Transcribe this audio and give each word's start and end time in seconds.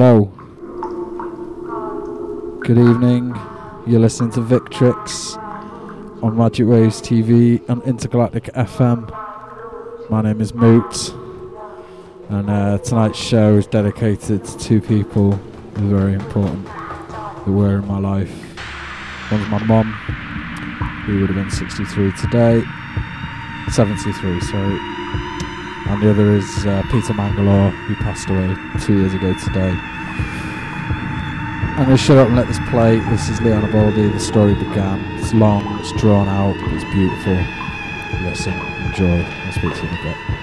Hello. 0.00 0.26
Good 2.60 2.78
evening. 2.78 3.34
You're 3.84 3.98
listening 3.98 4.30
to 4.30 4.40
Victrix 4.40 5.36
on 6.22 6.36
Magic 6.36 6.68
Waves 6.68 7.02
TV 7.02 7.68
and 7.68 7.82
Intergalactic 7.82 8.44
FM. 8.54 9.10
My 10.08 10.22
name 10.22 10.40
is 10.40 10.54
Moot, 10.54 11.12
and 12.28 12.48
uh, 12.48 12.78
tonight's 12.78 13.18
show 13.18 13.56
is 13.56 13.66
dedicated 13.66 14.44
to 14.44 14.58
two 14.58 14.80
people 14.80 15.32
who 15.32 15.96
are 15.96 15.98
very 15.98 16.14
important 16.14 16.68
who 17.42 17.54
were 17.54 17.80
in 17.80 17.86
my 17.88 17.98
life. 17.98 18.30
One's 19.32 19.48
my 19.48 19.58
mum, 19.64 19.92
who 21.06 21.22
would 21.22 21.30
have 21.30 21.36
been 21.36 21.50
63 21.50 22.12
today, 22.12 22.62
73, 23.72 24.40
sorry, 24.42 24.78
and 25.88 26.02
the 26.02 26.10
other 26.10 26.34
is 26.34 26.66
uh, 26.66 26.82
Peter 26.90 27.14
Mangalore, 27.14 27.70
who 27.70 27.94
passed 27.96 28.28
away 28.28 28.54
two 28.78 28.98
years 28.98 29.14
ago 29.14 29.32
today. 29.38 29.97
I'm 31.78 31.84
going 31.84 31.96
to 31.96 32.02
shut 32.02 32.18
up 32.18 32.26
and 32.26 32.36
let 32.36 32.48
this 32.48 32.58
play. 32.70 32.98
This 32.98 33.28
is 33.28 33.40
Leon 33.40 33.70
Baldi. 33.70 34.08
The 34.08 34.18
story 34.18 34.52
began. 34.52 35.00
It's 35.16 35.32
long, 35.32 35.78
it's 35.78 35.92
drawn 35.92 36.26
out, 36.26 36.56
it's 36.74 36.82
beautiful. 36.92 37.34
Listen, 38.24 38.52
enjoy. 38.84 39.22
I'll 39.22 39.52
speak 39.52 39.74
to 39.76 39.82
you 39.82 39.88
in 39.88 39.94
a 39.94 40.02
bit. 40.02 40.37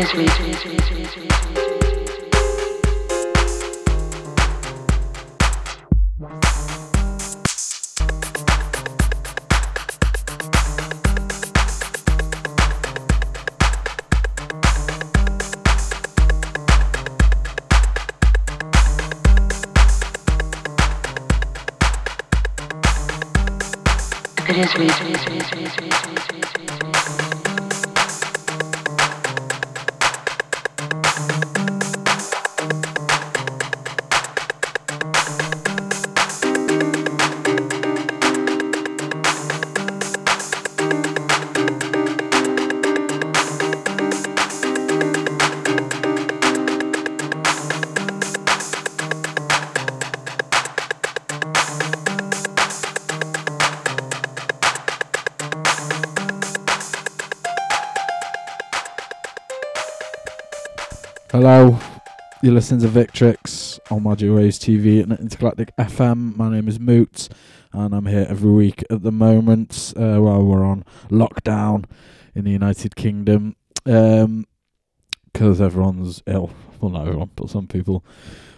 It 0.00 0.06
is 24.56 24.74
reason. 24.74 25.09
Hello, 61.42 61.78
you're 62.42 62.52
listening 62.52 62.82
to 62.82 62.88
Victrix 62.88 63.78
on 63.90 64.02
Magic 64.02 64.30
Waves 64.30 64.58
TV 64.58 65.02
and 65.02 65.10
Intergalactic 65.18 65.74
FM. 65.76 66.36
My 66.36 66.50
name 66.50 66.68
is 66.68 66.78
Moots, 66.78 67.30
and 67.72 67.94
I'm 67.94 68.04
here 68.04 68.26
every 68.28 68.50
week 68.50 68.84
at 68.90 69.02
the 69.02 69.10
moment 69.10 69.94
uh, 69.96 70.18
while 70.18 70.44
we're 70.44 70.62
on 70.62 70.84
lockdown 71.08 71.86
in 72.34 72.44
the 72.44 72.50
United 72.50 72.94
Kingdom 72.94 73.56
because 73.84 74.22
um, 74.22 74.46
everyone's 75.34 76.22
ill. 76.26 76.50
Well, 76.78 76.90
not 76.90 77.06
everyone, 77.06 77.30
but 77.36 77.48
some 77.48 77.66
people 77.66 78.04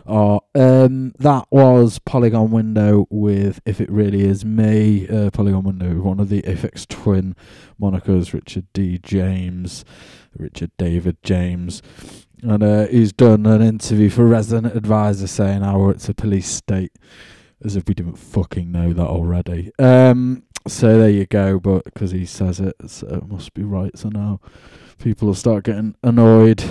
are. 0.05 0.41
Um, 0.57 1.12
that 1.21 1.47
was 1.53 2.01
Polygon 2.01 2.51
Window 2.51 3.07
with 3.11 3.61
If 3.65 3.81
It 3.81 3.93
Really 3.93 4.23
Is 4.23 4.45
Me. 4.45 5.07
Uh, 5.09 5.31
Polygon 5.31 5.62
Window, 5.62 6.01
one 6.01 6.19
of 6.19 6.31
the 6.31 6.43
Aphex 6.43 6.89
Twin 6.89 7.37
monikers, 7.81 8.33
Richard 8.33 8.67
D. 8.73 8.99
James, 8.99 9.85
Richard 10.37 10.73
David 10.79 11.23
James 11.23 11.81
and 12.43 12.63
uh, 12.63 12.87
he's 12.89 13.13
done 13.13 13.47
an 13.47 13.63
interview 13.63 14.11
for 14.11 14.27
Resident 14.27 14.75
Advisor 14.77 15.27
saying 15.27 15.63
how 15.63 15.89
it's 15.91 16.09
a 16.09 16.15
police 16.15 16.49
state, 16.49 16.93
as 17.65 17.77
if 17.77 17.85
we 17.87 17.95
didn't 17.95 18.17
fucking 18.17 18.71
know 18.71 18.93
that 18.93 19.07
already. 19.07 19.71
Um, 19.79 20.43
so 20.67 20.99
there 20.99 21.11
you 21.11 21.27
go, 21.27 21.59
but 21.59 21.85
because 21.85 22.11
he 22.11 22.27
says 22.27 22.61
it, 22.61 22.75
so 22.87 23.07
it 23.07 23.29
must 23.29 23.55
be 23.55 23.63
right. 23.63 23.97
So 23.97 24.09
now 24.09 24.41
people 24.99 25.29
will 25.29 25.35
start 25.35 25.65
getting 25.65 25.97
annoyed 26.03 26.63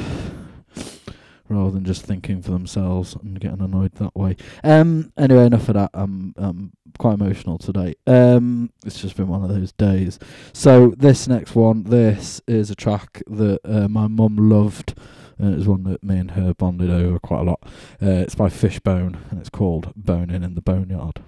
rather 1.48 1.72
than 1.72 1.84
just 1.84 2.06
thinking 2.06 2.42
for 2.42 2.51
themselves 2.51 3.16
and 3.16 3.40
getting 3.40 3.62
annoyed 3.62 3.94
that 3.96 4.16
way. 4.16 4.38
Um, 4.63 5.12
anyway, 5.18 5.46
enough 5.46 5.68
of 5.68 5.75
that. 5.75 5.92
I'm, 5.94 6.34
I'm 6.38 6.72
quite 6.98 7.16
emotional 7.16 7.58
today. 7.58 7.96
Um, 8.08 8.72
it's 8.86 9.01
just 9.01 9.18
been 9.18 9.28
one 9.28 9.44
of 9.44 9.50
those 9.50 9.72
days. 9.74 10.18
So 10.54 10.94
this 10.98 11.28
next 11.28 11.56
one, 11.56 11.84
this 11.84 12.42
is 12.48 12.72
a 12.72 12.75
track 12.75 13.22
that 13.28 13.60
uh, 13.66 13.88
my 13.88 14.08
mum 14.08 14.38
loved 14.38 14.98
and 15.41 15.53
it 15.53 15.57
was 15.57 15.67
one 15.67 15.83
that 15.83 16.03
me 16.03 16.17
and 16.19 16.31
her 16.31 16.53
bonded 16.53 16.91
over 16.91 17.19
quite 17.19 17.41
a 17.41 17.43
lot. 17.43 17.60
Uh, 18.01 18.21
it's 18.21 18.36
by 18.36 18.48
Fishbone, 18.48 19.17
and 19.29 19.39
it's 19.39 19.50
called 19.50 19.91
Boning 19.95 20.43
in 20.43 20.53
the 20.53 20.62
Boneyard. 20.62 21.21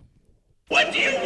What 0.67 0.93
do 0.93 0.99
you 0.99 1.22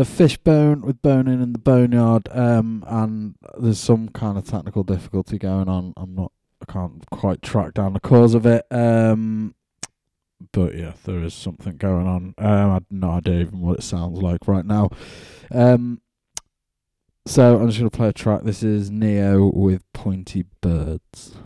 a 0.00 0.04
Fishbone 0.04 0.80
with 0.82 1.02
boning 1.02 1.42
in 1.42 1.52
the 1.52 1.58
boneyard, 1.58 2.28
um, 2.32 2.84
and 2.86 3.36
there's 3.58 3.78
some 3.78 4.08
kind 4.08 4.36
of 4.36 4.44
technical 4.44 4.82
difficulty 4.82 5.38
going 5.38 5.68
on. 5.68 5.92
I'm 5.96 6.14
not, 6.14 6.32
I 6.66 6.72
can't 6.72 7.08
quite 7.10 7.42
track 7.42 7.74
down 7.74 7.92
the 7.92 8.00
cause 8.00 8.34
of 8.34 8.46
it. 8.46 8.66
Um, 8.70 9.54
but 10.52 10.74
yeah, 10.74 10.94
there 11.04 11.22
is 11.22 11.34
something 11.34 11.76
going 11.76 12.06
on. 12.06 12.34
Um, 12.38 12.70
I 12.70 12.74
have 12.74 12.86
no 12.90 13.10
idea 13.10 13.40
even 13.40 13.60
what 13.60 13.78
it 13.78 13.82
sounds 13.82 14.20
like 14.20 14.48
right 14.48 14.64
now. 14.64 14.90
Um, 15.50 16.00
so 17.26 17.60
I'm 17.60 17.68
just 17.68 17.78
gonna 17.78 17.90
play 17.90 18.08
a 18.08 18.12
track. 18.12 18.42
This 18.42 18.62
is 18.62 18.90
Neo 18.90 19.50
with 19.54 19.82
Pointy 19.92 20.46
Birds. 20.60 21.36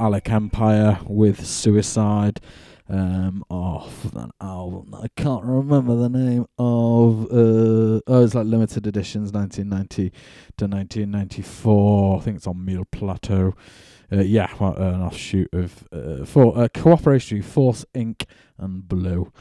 Alec 0.00 0.30
Empire 0.30 0.98
with 1.06 1.44
Suicide 1.46 2.40
um, 2.90 3.44
off 3.48 4.06
album 4.40 4.94
I 4.94 5.06
can't 5.16 5.44
remember 5.44 5.94
the 5.94 6.08
name 6.08 6.46
of. 6.58 7.26
Uh, 7.26 8.00
oh, 8.06 8.24
it's 8.24 8.34
like 8.34 8.46
limited 8.46 8.86
editions, 8.86 9.32
1990 9.32 10.10
to 10.56 10.66
1994. 10.66 12.18
I 12.18 12.20
think 12.20 12.36
it's 12.38 12.46
on 12.46 12.64
Mille 12.64 12.84
Plateaux. 12.90 13.54
Uh, 14.12 14.22
yeah, 14.22 14.52
well, 14.58 14.74
an 14.74 15.02
offshoot 15.02 15.48
of 15.52 15.88
uh, 15.92 16.24
for 16.24 16.58
uh, 16.58 16.68
cooperation 16.74 17.42
Force 17.42 17.84
Inc. 17.94 18.24
and 18.58 18.88
Blue. 18.88 19.32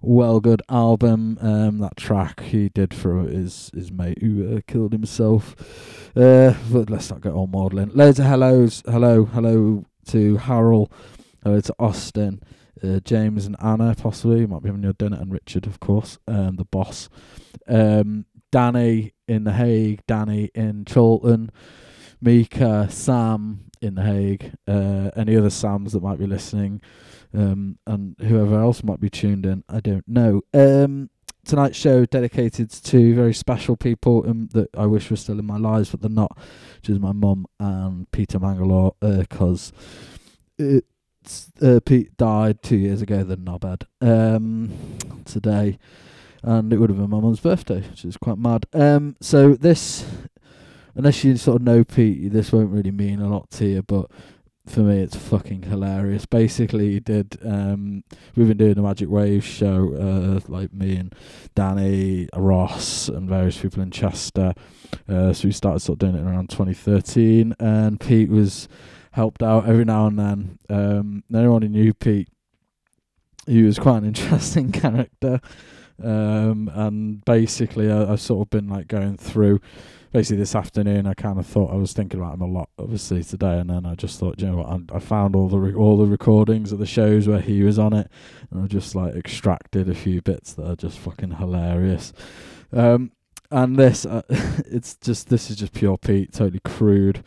Well, 0.00 0.40
good 0.40 0.62
album. 0.70 1.38
Um, 1.42 1.78
that 1.78 1.96
track 1.96 2.40
he 2.40 2.70
did 2.70 2.94
for 2.94 3.22
his 3.22 3.70
his 3.74 3.92
mate 3.92 4.22
who 4.22 4.56
uh, 4.56 4.60
killed 4.66 4.92
himself. 4.92 5.54
Uh, 6.16 6.54
but 6.72 6.88
let's 6.88 7.10
not 7.10 7.20
get 7.20 7.32
all 7.32 7.46
maudlin. 7.46 7.90
Loads 7.94 8.18
of 8.18 8.24
hellos. 8.24 8.82
Hello, 8.86 9.26
hello 9.26 9.84
to 10.06 10.36
Harold. 10.36 10.92
Hello 11.42 11.60
to 11.60 11.74
Austin. 11.78 12.42
Uh, 12.82 13.00
James 13.00 13.46
and 13.46 13.56
Anna, 13.62 13.94
possibly. 13.96 14.40
You 14.40 14.48
Might 14.48 14.62
be 14.62 14.68
having 14.68 14.82
your 14.82 14.92
dinner. 14.92 15.18
And 15.20 15.32
Richard, 15.32 15.66
of 15.66 15.80
course, 15.80 16.18
um, 16.28 16.56
the 16.56 16.64
boss. 16.64 17.08
Um, 17.66 18.26
Danny 18.52 19.14
in 19.26 19.44
The 19.44 19.52
Hague. 19.52 20.02
Danny 20.06 20.50
in 20.54 20.84
Chorlton. 20.84 21.50
Mika, 22.20 22.88
Sam 22.90 23.70
in 23.80 23.94
The 23.96 24.02
Hague. 24.02 24.52
Uh, 24.66 25.10
any 25.16 25.36
other 25.36 25.50
Sams 25.50 25.92
that 25.92 26.02
might 26.02 26.18
be 26.18 26.26
listening. 26.26 26.80
Um, 27.34 27.78
and 27.86 28.16
whoever 28.20 28.60
else 28.60 28.82
might 28.82 29.00
be 29.00 29.10
tuned 29.10 29.46
in. 29.46 29.64
I 29.68 29.80
don't 29.80 30.06
know. 30.06 30.42
Um, 30.54 31.10
tonight's 31.46 31.78
show 31.78 32.04
dedicated 32.04 32.70
to 32.70 33.14
very 33.14 33.32
special 33.32 33.76
people 33.76 34.24
um, 34.28 34.48
that 34.52 34.68
I 34.76 34.86
wish 34.86 35.10
were 35.10 35.16
still 35.16 35.38
in 35.38 35.46
my 35.46 35.56
lives, 35.56 35.90
but 35.90 36.00
they're 36.00 36.10
not, 36.10 36.36
which 36.76 36.90
is 36.90 36.98
my 36.98 37.12
mum 37.12 37.46
and 37.58 38.10
Peter 38.10 38.38
Mangalore, 38.38 38.94
because 39.00 39.72
it's 40.58 41.50
uh, 41.62 41.80
Pete 41.84 42.16
died 42.16 42.62
two 42.62 42.76
years 42.76 43.02
ago, 43.02 43.22
the 43.22 43.36
knobhead, 43.36 43.84
um, 44.00 44.72
today, 45.24 45.78
and 46.42 46.72
it 46.72 46.78
would 46.78 46.90
have 46.90 46.98
been 46.98 47.10
my 47.10 47.20
mum's 47.20 47.40
birthday, 47.40 47.80
which 47.80 48.04
is 48.04 48.16
quite 48.16 48.38
mad. 48.38 48.66
Um, 48.72 49.16
so 49.20 49.54
this, 49.54 50.04
unless 50.94 51.24
you 51.24 51.36
sort 51.36 51.56
of 51.56 51.62
know 51.62 51.84
Pete, 51.84 52.32
this 52.32 52.52
won't 52.52 52.70
really 52.70 52.90
mean 52.90 53.20
a 53.20 53.28
lot 53.28 53.50
to 53.52 53.66
you, 53.66 53.82
but 53.82 54.10
for 54.66 54.80
me, 54.80 55.00
it's 55.00 55.16
fucking 55.16 55.62
hilarious. 55.62 56.26
Basically, 56.26 56.92
he 56.92 57.00
did. 57.00 57.38
Um, 57.44 58.02
we've 58.34 58.48
been 58.48 58.56
doing 58.56 58.74
the 58.74 58.82
Magic 58.82 59.08
Wave 59.08 59.44
show, 59.44 59.94
uh, 59.94 60.40
like 60.50 60.72
me 60.72 60.96
and 60.96 61.14
Danny, 61.54 62.28
Ross, 62.34 63.08
and 63.08 63.28
various 63.28 63.58
people 63.58 63.82
in 63.82 63.90
Chester. 63.90 64.54
Uh, 65.08 65.32
so 65.32 65.48
we 65.48 65.52
started 65.52 65.80
sort 65.80 66.02
of 66.02 66.10
doing 66.10 66.16
it 66.16 66.28
around 66.28 66.50
2013, 66.50 67.54
and 67.60 68.00
Pete 68.00 68.28
was 68.28 68.68
helped 69.12 69.42
out 69.42 69.68
every 69.68 69.84
now 69.84 70.06
and 70.06 70.18
then. 70.18 70.58
Um, 70.68 71.24
anyone 71.34 71.62
who 71.62 71.68
knew 71.68 71.94
Pete, 71.94 72.28
he 73.46 73.62
was 73.62 73.78
quite 73.78 73.98
an 73.98 74.04
interesting 74.06 74.72
character. 74.72 75.40
Um, 76.02 76.70
and 76.74 77.24
basically, 77.24 77.90
I, 77.90 78.12
I've 78.12 78.20
sort 78.20 78.46
of 78.46 78.50
been 78.50 78.68
like 78.68 78.88
going 78.88 79.16
through 79.16 79.60
basically 80.16 80.38
this 80.38 80.54
afternoon 80.54 81.06
I 81.06 81.12
kind 81.12 81.38
of 81.38 81.46
thought 81.46 81.70
I 81.70 81.76
was 81.76 81.92
thinking 81.92 82.18
about 82.18 82.34
him 82.34 82.40
a 82.40 82.46
lot 82.46 82.70
obviously 82.78 83.22
today 83.22 83.58
and 83.58 83.68
then 83.68 83.84
I 83.84 83.94
just 83.94 84.18
thought 84.18 84.40
you 84.40 84.46
know 84.46 84.56
what? 84.56 84.68
I, 84.68 84.96
I 84.96 84.98
found 84.98 85.36
all 85.36 85.46
the 85.48 85.58
re- 85.58 85.74
all 85.74 85.98
the 85.98 86.06
recordings 86.06 86.72
of 86.72 86.78
the 86.78 86.86
shows 86.86 87.28
where 87.28 87.40
he 87.40 87.62
was 87.62 87.78
on 87.78 87.92
it 87.92 88.10
and 88.50 88.62
I 88.62 88.66
just 88.66 88.94
like 88.94 89.14
extracted 89.14 89.90
a 89.90 89.94
few 89.94 90.22
bits 90.22 90.54
that 90.54 90.66
are 90.66 90.74
just 90.74 90.98
fucking 90.98 91.32
hilarious. 91.32 92.14
Um 92.72 93.12
and 93.50 93.76
this 93.76 94.06
uh, 94.06 94.22
it's 94.30 94.94
just 94.96 95.28
this 95.28 95.50
is 95.50 95.56
just 95.56 95.74
pure 95.74 95.98
Pete 95.98 96.32
totally 96.32 96.60
crude 96.64 97.22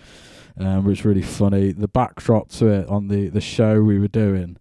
um 0.57 0.85
which 0.85 1.01
is 1.01 1.05
really 1.05 1.21
funny. 1.21 1.71
The 1.71 1.87
backdrop 1.87 2.49
to 2.53 2.69
it 2.69 2.87
on 2.87 3.07
the 3.07 3.29
the 3.29 3.39
show 3.39 3.83
we 3.83 3.99
were 3.99 4.07
doing 4.07 4.57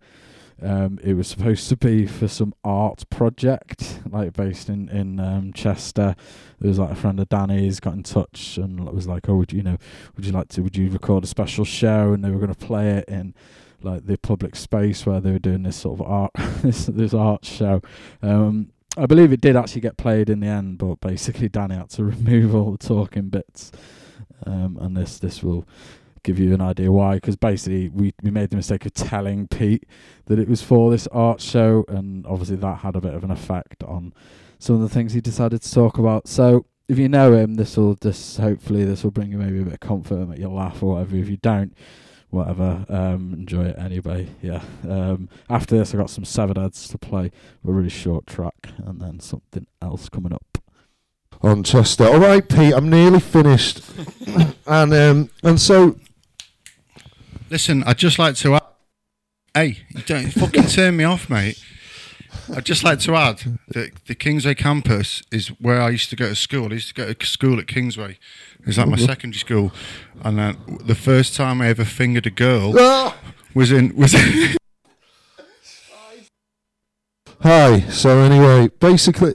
um, 0.63 0.99
it 1.03 1.15
was 1.15 1.29
supposed 1.29 1.69
to 1.69 1.77
be 1.77 2.07
for 2.07 2.27
some 2.27 2.53
art 2.65 3.09
project, 3.11 4.01
like 4.11 4.33
based 4.33 4.69
in 4.69 4.89
in 4.89 5.21
um, 5.21 5.53
Chester. 5.53 6.17
There 6.59 6.69
was 6.69 6.79
like 6.79 6.91
a 6.91 6.97
friend 6.97 7.21
of 7.21 7.29
Danny's 7.29 7.79
got 7.79 7.95
in 7.95 8.03
touch 8.03 8.59
and 8.59 8.81
was 8.91 9.07
like, 9.07 9.29
"Oh, 9.29 9.37
would 9.37 9.53
you, 9.53 9.63
know, 9.63 9.79
would 10.17 10.27
you 10.27 10.33
like 10.33 10.49
to? 10.49 10.63
Would 10.63 10.77
you 10.77 10.91
record 10.91 11.25
a 11.25 11.29
special 11.29 11.65
show?" 11.65 12.13
And 12.13 12.25
they 12.25 12.31
were 12.31 12.39
going 12.39 12.55
to 12.55 12.67
play 12.67 12.91
it 12.91 13.09
in 13.09 13.35
like 13.83 14.07
the 14.07 14.19
public 14.19 14.57
space 14.57 15.07
where 15.07 15.21
they 15.21 15.31
were 15.31 15.39
doing 15.39 15.63
this 15.63 15.77
sort 15.77 16.01
of 16.01 16.07
art, 16.07 16.33
this 16.63 16.87
this 16.87 17.15
art 17.15 17.45
show. 17.45 17.81
Um, 18.23 18.73
I 18.97 19.07
believe 19.07 19.33
it 19.33 19.41
did 19.41 19.55
actually 19.55 19.83
get 19.83 19.97
played 19.97 20.29
in 20.29 20.41
the 20.41 20.49
end, 20.49 20.79
but 20.79 21.01
basically 21.01 21.49
Danny 21.49 21.77
had 21.77 21.91
to 21.91 22.05
remove 22.05 22.55
all 22.55 22.73
the 22.73 22.79
talking 22.79 23.29
bits, 23.29 23.71
um, 24.45 24.77
and 24.81 24.97
this 24.97 25.19
this 25.19 25.43
will 25.43 25.67
give 26.23 26.39
you 26.39 26.55
an 26.55 26.61
idea 26.61 26.91
why 26.91 27.16
because 27.16 27.37
basically 27.37 27.89
we, 27.89 28.14
we 28.23 28.31
made 28.31 28.51
the 28.51 28.57
mistake 28.57 28.87
of 28.87 28.93
telling 28.95 29.49
Pete 29.49 29.85
that 30.27 30.39
it 30.39 30.49
was 30.49 30.62
for 30.62 30.91
this 30.91 31.07
art 31.09 31.41
show 31.41 31.85
and 31.89 32.27
obviously 32.27 32.57
that 32.57 32.79
had 32.79 32.97
a 32.97 33.01
bit 33.01 33.14
of 33.14 33.25
an 33.25 33.31
effect 33.31 33.83
on 33.85 34.12
some 34.59 34.77
of 34.77 34.83
the 34.83 34.89
things 34.89 35.12
he 35.12 35.21
decided 35.21 35.62
to 35.62 35.73
talk 35.73 35.99
about. 35.99 36.29
So 36.29 36.66
if 36.89 36.99
you 36.99 37.09
know 37.09 37.33
him 37.33 37.55
this 37.55 37.77
will 37.77 37.95
just 37.97 38.39
hopefully 38.39 38.85
this 38.85 39.05
will 39.05 39.11
bring 39.11 39.31
you 39.31 39.39
maybe 39.39 39.61
a 39.61 39.64
bit 39.64 39.75
of 39.75 39.81
comfort 39.81 40.16
and 40.16 40.31
make 40.31 40.39
you 40.39 40.49
laugh 40.49 40.83
or 40.83 40.95
whatever. 40.95 41.16
If 41.16 41.29
you 41.29 41.39
don't 41.39 41.77
whatever 42.31 42.85
um 42.91 43.33
enjoy 43.33 43.64
it 43.64 43.79
anyway 43.79 44.29
yeah. 44.43 44.62
Um 44.85 45.31
after 45.49 45.79
this 45.79 45.95
i 45.95 45.97
got 45.97 46.11
some 46.11 46.27
severed 46.27 46.59
heads 46.59 46.87
to 46.89 46.99
play 46.99 47.27
a 47.27 47.73
really 47.73 47.89
short 47.89 48.27
track 48.27 48.69
and 48.85 49.01
then 49.01 49.19
something 49.21 49.66
else 49.81 50.09
coming 50.09 50.33
up. 50.33 50.59
On 51.41 51.62
Chester. 51.62 52.05
All 52.05 52.19
right, 52.19 52.47
Pete, 52.47 52.75
I'm 52.75 52.91
nearly 52.91 53.21
finished, 53.21 53.83
and 54.66 54.93
um, 54.93 55.31
and 55.45 55.61
so 55.61 55.97
Listen, 57.51 57.83
I'd 57.85 57.99
just 57.99 58.19
like 58.19 58.35
to 58.37 58.55
add. 58.57 58.63
Hey, 59.55 59.79
you 59.91 60.03
don't 60.03 60.31
fucking 60.33 60.65
turn 60.65 60.97
me 60.97 61.05
off, 61.05 61.31
mate. 61.31 61.63
I'd 62.55 62.65
just 62.65 62.85
like 62.85 62.99
to 63.01 63.15
add 63.15 63.59
that 63.69 64.05
the 64.07 64.15
Kingsway 64.15 64.55
campus 64.55 65.23
is 65.33 65.49
where 65.61 65.81
I 65.81 65.91
used 65.91 66.11
to 66.11 66.17
go 66.17 66.29
to 66.29 66.35
school. 66.37 66.67
I 66.71 66.75
used 66.75 66.89
to 66.89 66.95
go 66.95 67.13
to 67.13 67.27
school 67.27 67.59
at 67.59 67.67
Kingsway. 67.67 68.19
It 68.61 68.67
was 68.67 68.79
like 68.79 68.89
my 68.89 68.97
secondary 68.97 69.39
school, 69.39 69.73
and 70.23 70.39
then 70.39 70.57
the 70.85 70.95
first 70.95 71.35
time 71.35 71.61
I 71.61 71.69
ever 71.69 71.85
fingered 71.85 72.27
a 72.27 72.31
girl 72.31 72.75
Ah! 72.79 73.17
was 73.55 73.73
in 73.73 73.95
was. 73.97 74.15
hi. 77.43 77.81
So 77.89 78.19
anyway, 78.19 78.69
basically. 78.81 79.35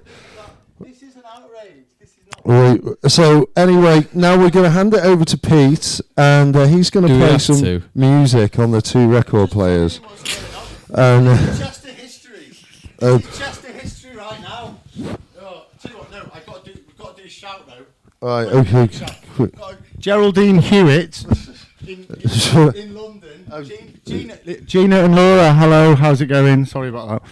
Right. 2.46 2.82
So 3.08 3.50
anyway, 3.56 4.06
now 4.14 4.38
we're 4.38 4.50
going 4.50 4.66
to 4.66 4.70
hand 4.70 4.94
it 4.94 5.04
over 5.04 5.24
to 5.24 5.38
Pete, 5.38 6.02
and 6.18 6.56
uh, 6.56 6.66
he's 6.66 6.90
going 6.90 7.08
to 7.08 7.18
play 7.18 7.38
some 7.38 7.62
to? 7.62 7.84
music 7.96 8.60
on 8.60 8.72
the 8.72 8.82
two 8.82 9.08
record 9.08 9.52
players. 9.52 10.02
And 10.90 11.28
uh, 11.30 11.38
Chester 11.58 11.88
history. 11.90 12.58
uh, 13.02 13.20
Chester 13.20 13.72
history 13.72 14.16
right 14.18 14.42
now. 14.42 14.78
Oh, 15.40 15.68
tell 15.82 15.92
you 15.92 15.98
what, 15.98 16.12
no, 16.12 16.30
I 16.34 16.40
got 16.42 16.66
to 16.66 16.74
do. 16.74 16.80
We've 16.86 16.98
got 16.98 17.16
to 17.16 17.22
do 17.22 17.28
a 17.28 17.32
shout 17.32 17.66
though. 17.68 18.28
right, 18.28 18.48
okay. 18.48 18.90
quick. 19.36 19.54
Geraldine 19.98 20.60
Hewitt 20.60 21.26
in, 21.88 22.06
in, 22.10 22.76
in 22.76 22.94
London. 22.94 23.46
Gina, 24.06 24.38
Gina, 24.46 24.62
Gina 24.62 24.96
and 25.06 25.16
Laura, 25.16 25.54
hello. 25.54 25.96
How's 25.96 26.20
it 26.20 26.26
going? 26.26 26.66
Sorry 26.66 26.90
about 26.90 27.08
that. 27.08 27.32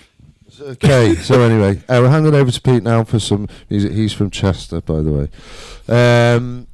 Okay, 0.62 1.16
so 1.16 1.42
anyway, 1.50 1.78
uh, 1.90 2.00
we're 2.02 2.10
handing 2.10 2.36
over 2.36 2.52
to 2.52 2.62
Pete 2.62 2.84
now 2.84 3.04
for 3.04 3.20
some 3.20 3.48
music. 3.70 3.94
He's 3.94 4.14
from 4.14 4.30
Chester, 4.30 4.82
by 4.82 5.02
the 5.02 5.12
way. 5.12 5.30
Um, 5.88 6.68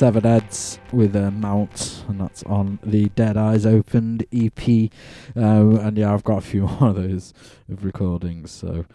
Severed 0.00 0.24
Heads 0.24 0.78
with 0.94 1.14
a 1.14 1.30
Mount, 1.30 2.04
and 2.08 2.18
that's 2.18 2.42
on 2.44 2.78
the 2.82 3.10
Dead 3.10 3.36
Eyes 3.36 3.66
Opened 3.66 4.24
EP. 4.32 4.90
Uh, 5.36 5.78
and 5.78 5.98
yeah, 5.98 6.14
I've 6.14 6.24
got 6.24 6.38
a 6.38 6.40
few 6.40 6.62
more 6.66 6.88
of 6.88 6.96
those 6.96 7.34
of 7.70 7.84
recordings, 7.84 8.50
so 8.50 8.86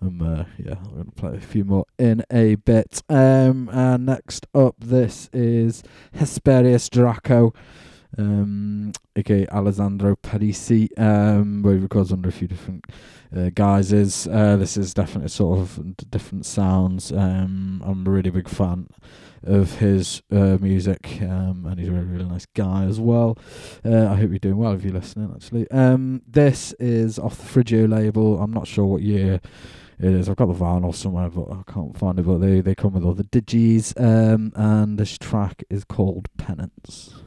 I'm 0.00 0.22
uh, 0.22 0.44
yeah, 0.56 0.76
I'm 0.76 0.90
gonna 0.92 1.10
play 1.16 1.36
a 1.38 1.40
few 1.40 1.64
more 1.64 1.86
in 1.98 2.22
a 2.30 2.54
bit. 2.54 3.02
Um, 3.08 3.68
and 3.72 4.06
next 4.06 4.46
up, 4.54 4.76
this 4.78 5.28
is 5.32 5.82
Hesperius 6.14 6.88
Draco. 6.88 7.52
Um, 8.16 8.92
aka 9.16 9.48
Alessandro 9.48 10.14
Parisi, 10.14 10.88
um, 10.96 11.62
where 11.62 11.74
he 11.74 11.80
records 11.80 12.12
under 12.12 12.28
a 12.28 12.32
few 12.32 12.46
different 12.46 12.84
uh, 13.36 13.50
guises. 13.52 14.28
Uh, 14.28 14.54
this 14.54 14.76
is 14.76 14.94
definitely 14.94 15.30
sort 15.30 15.58
of 15.58 16.10
different 16.12 16.46
sounds. 16.46 17.10
Um, 17.10 17.82
I'm 17.84 18.06
a 18.06 18.10
really 18.10 18.30
big 18.30 18.48
fan 18.48 18.86
of 19.46 19.78
his 19.78 20.22
uh, 20.30 20.58
music, 20.60 21.18
um, 21.22 21.66
and 21.66 21.78
he's 21.78 21.88
a 21.88 21.92
really, 21.92 22.06
really 22.06 22.24
nice 22.24 22.46
guy 22.46 22.84
as 22.84 23.00
well. 23.00 23.38
Uh, 23.84 24.08
I 24.08 24.16
hope 24.16 24.30
you're 24.30 24.38
doing 24.38 24.56
well 24.56 24.72
if 24.72 24.84
you're 24.84 24.92
listening, 24.92 25.32
actually. 25.34 25.70
Um, 25.70 26.22
this 26.26 26.72
is 26.78 27.18
off 27.18 27.38
the 27.38 27.44
Frigio 27.44 27.88
label. 27.88 28.40
I'm 28.40 28.52
not 28.52 28.66
sure 28.66 28.84
what 28.84 29.02
year 29.02 29.40
it 29.98 30.12
is. 30.12 30.28
I've 30.28 30.36
got 30.36 30.46
the 30.46 30.54
vinyl 30.54 30.94
somewhere, 30.94 31.30
but 31.30 31.50
I 31.50 31.62
can't 31.70 31.96
find 31.96 32.18
it. 32.18 32.26
But 32.26 32.38
they, 32.38 32.60
they 32.60 32.74
come 32.74 32.94
with 32.94 33.04
all 33.04 33.14
the 33.14 33.24
digis, 33.24 33.98
um, 34.00 34.52
and 34.54 34.98
this 34.98 35.18
track 35.18 35.64
is 35.70 35.84
called 35.84 36.28
Penance. 36.36 37.23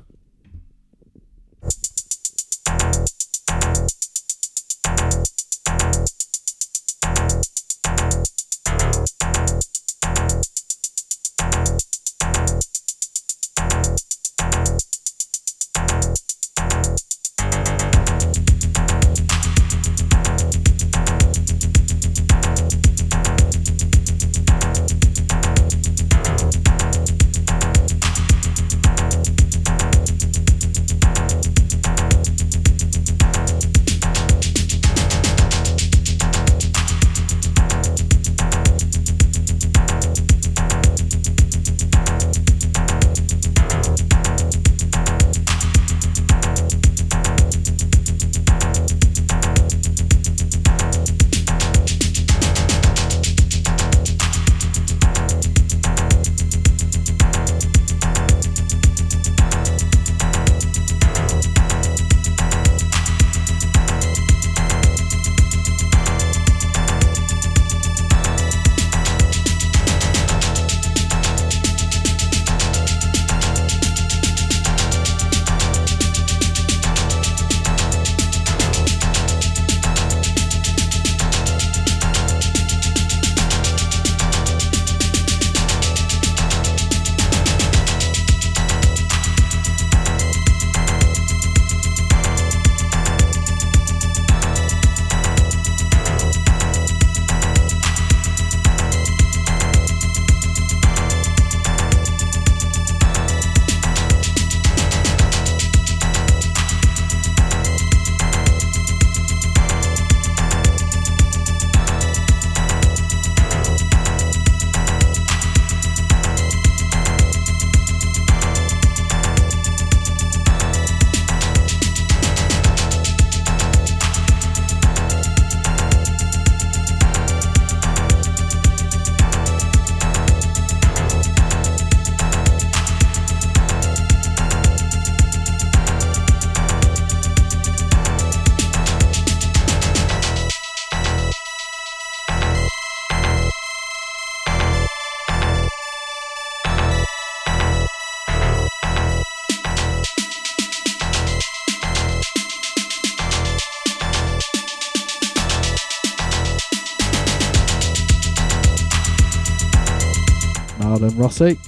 Marlon 161.39 161.66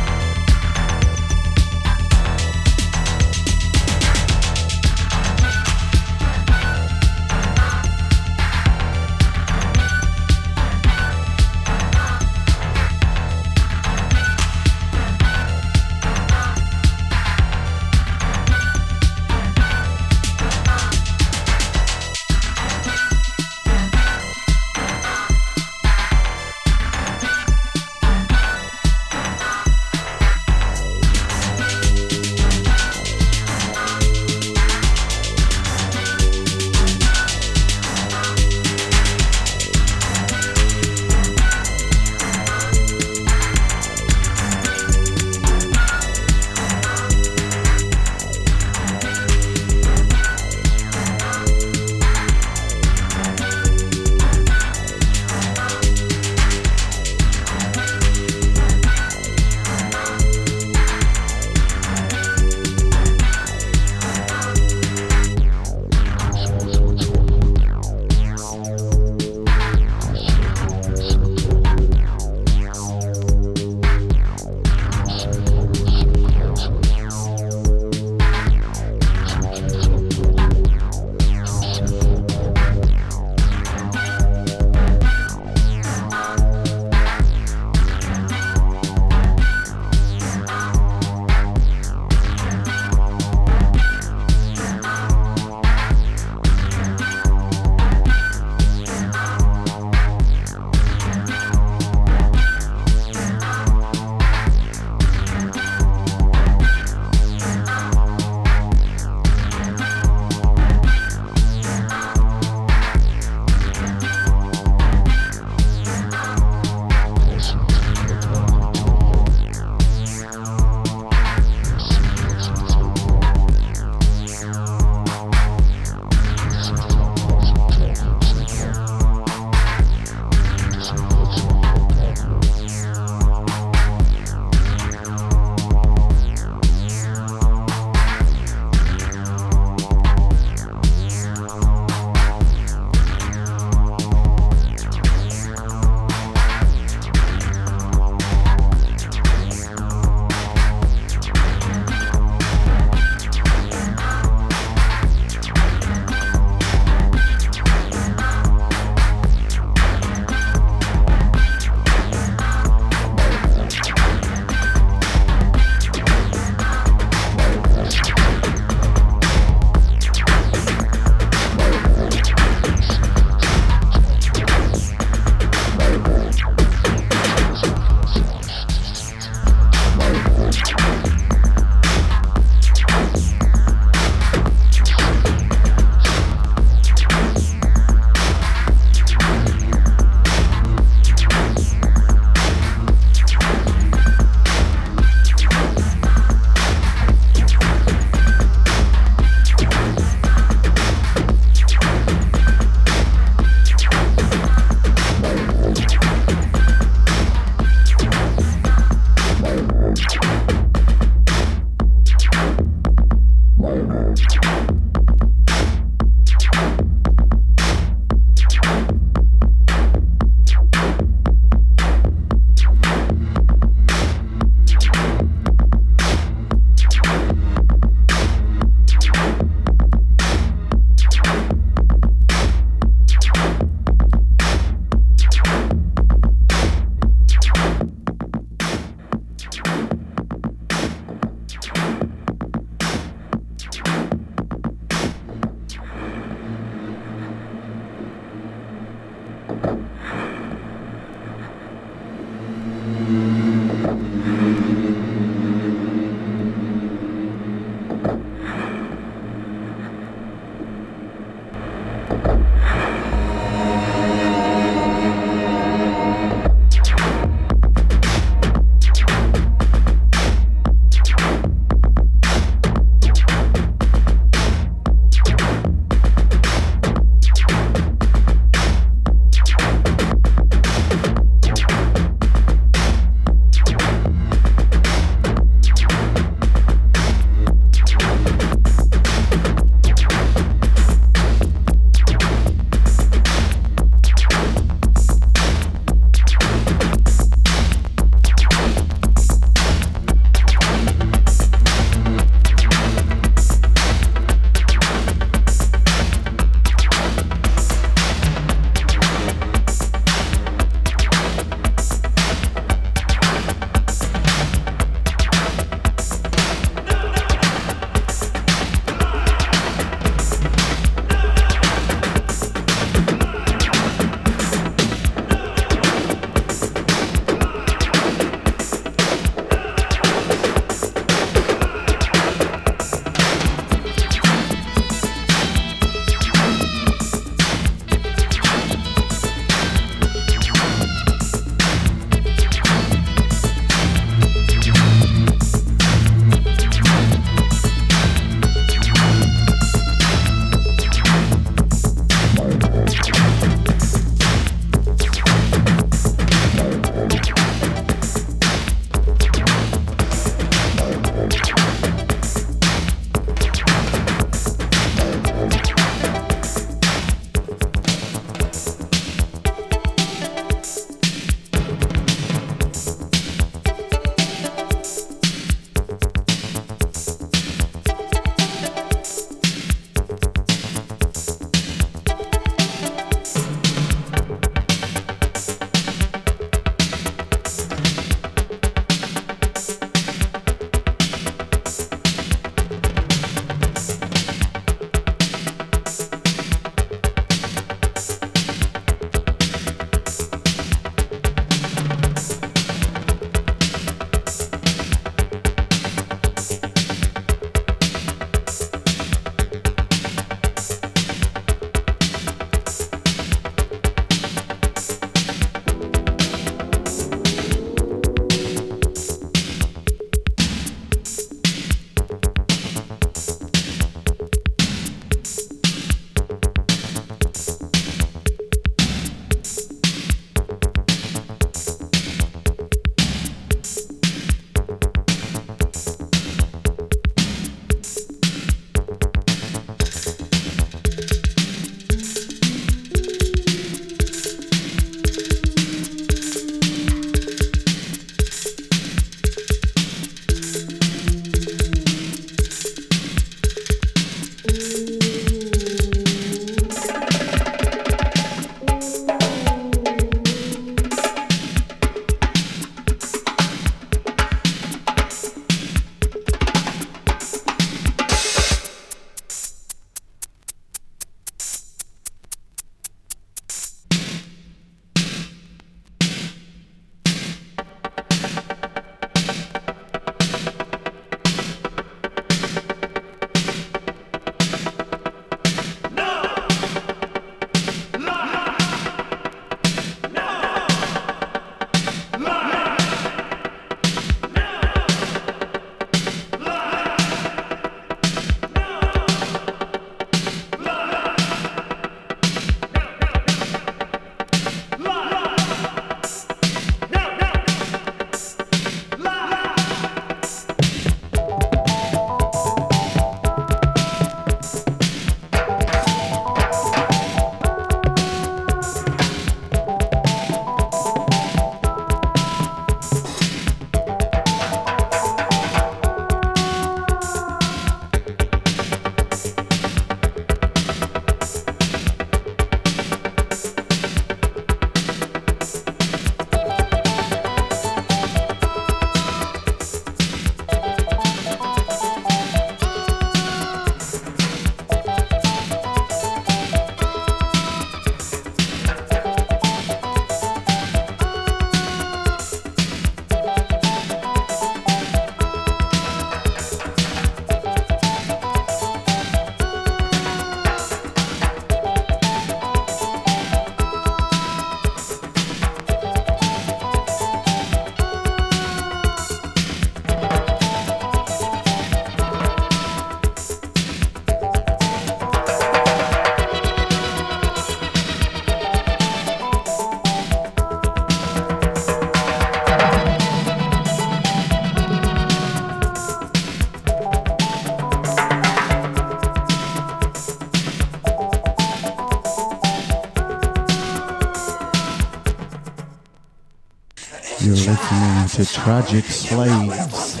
Tragic 598.44 598.84
Slaves 598.86 600.00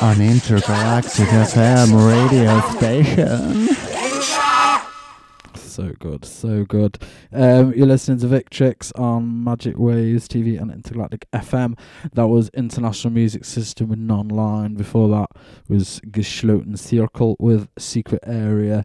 on 0.00 0.20
Intergalactic 0.20 1.28
FM 1.28 2.08
radio 2.08 2.60
station. 2.70 3.68
So 5.54 5.92
good, 5.98 6.24
so 6.24 6.64
good. 6.64 6.98
Um, 7.32 7.74
you're 7.74 7.86
listening 7.86 8.20
to 8.20 8.26
Victrix 8.26 8.90
on 8.98 9.44
Magic 9.44 9.78
Waves 9.78 10.28
TV 10.28 10.58
and 10.58 10.70
Intergalactic 10.70 11.28
FM. 11.32 11.78
That 12.14 12.28
was 12.28 12.48
International 12.50 13.12
Music 13.12 13.44
System 13.44 13.88
with 13.88 13.98
Non-Line. 13.98 14.74
Before 14.74 15.08
that 15.08 15.30
was 15.68 16.00
Geschloten 16.06 16.78
Cirkel 16.78 17.36
with 17.38 17.68
Secret 17.78 18.20
Area. 18.24 18.84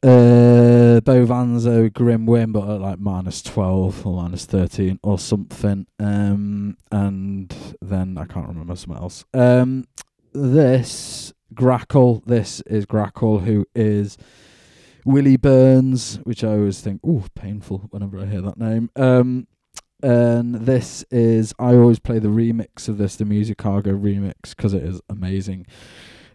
Uh, 0.00 1.00
Bovanzo 1.00 1.92
Grim 1.92 2.24
Win, 2.24 2.52
but 2.52 2.68
at 2.68 2.80
like 2.80 3.00
minus 3.00 3.42
12 3.42 4.06
or 4.06 4.22
minus 4.22 4.44
13 4.44 5.00
or 5.02 5.18
something. 5.18 5.86
Um, 5.98 6.76
and 6.92 7.52
then 7.82 8.16
I 8.16 8.24
can't 8.24 8.46
remember 8.46 8.76
something 8.76 9.02
else. 9.02 9.24
Um, 9.34 9.86
this 10.32 11.32
Grackle, 11.52 12.24
this 12.26 12.60
is 12.62 12.86
Grackle, 12.86 13.42
who 13.42 13.66
is 13.74 14.16
Willie 15.04 15.36
Burns, 15.36 16.16
which 16.22 16.44
I 16.44 16.50
always 16.50 16.80
think, 16.80 17.00
oh, 17.04 17.24
painful 17.34 17.88
whenever 17.90 18.20
I 18.20 18.26
hear 18.26 18.42
that 18.42 18.58
name. 18.58 18.90
Um, 18.94 19.48
and 20.00 20.54
this 20.54 21.04
is, 21.10 21.52
I 21.58 21.74
always 21.74 21.98
play 21.98 22.20
the 22.20 22.28
remix 22.28 22.88
of 22.88 22.98
this, 22.98 23.16
the 23.16 23.24
Musicargo 23.24 23.98
remix, 24.00 24.54
because 24.56 24.74
it 24.74 24.84
is 24.84 25.00
amazing. 25.08 25.66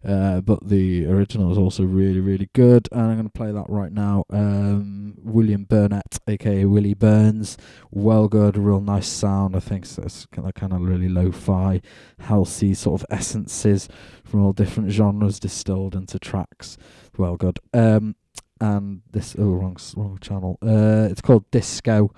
Uh, 0.05 0.41
but 0.41 0.67
the 0.67 1.05
original 1.05 1.51
is 1.51 1.57
also 1.57 1.83
really, 1.83 2.19
really 2.19 2.49
good, 2.53 2.89
and 2.91 3.01
I'm 3.01 3.15
going 3.15 3.29
to 3.29 3.29
play 3.29 3.51
that 3.51 3.69
right 3.69 3.91
now. 3.91 4.25
Um, 4.29 5.15
William 5.23 5.63
Burnett, 5.63 6.19
aka 6.27 6.65
Willie 6.65 6.93
Burns, 6.93 7.57
well 7.89 8.27
good, 8.27 8.57
real 8.57 8.81
nice 8.81 9.07
sound. 9.07 9.55
I 9.55 9.59
think 9.59 9.85
it's 9.85 10.27
kind 10.33 10.73
of, 10.73 10.81
really 10.81 11.07
lo-fi, 11.07 11.81
healthy 12.19 12.73
sort 12.73 13.01
of 13.01 13.07
essences 13.09 13.87
from 14.25 14.43
all 14.43 14.53
different 14.53 14.91
genres 14.91 15.39
distilled 15.39 15.95
into 15.95 16.19
tracks. 16.19 16.77
Well 17.17 17.37
good. 17.37 17.59
Um, 17.73 18.15
and 18.59 19.01
this 19.11 19.35
oh 19.37 19.51
wrong 19.51 19.77
wrong 19.95 20.17
channel. 20.21 20.57
Uh, 20.61 21.07
it's 21.09 21.21
called 21.21 21.49
Disco, 21.51 22.11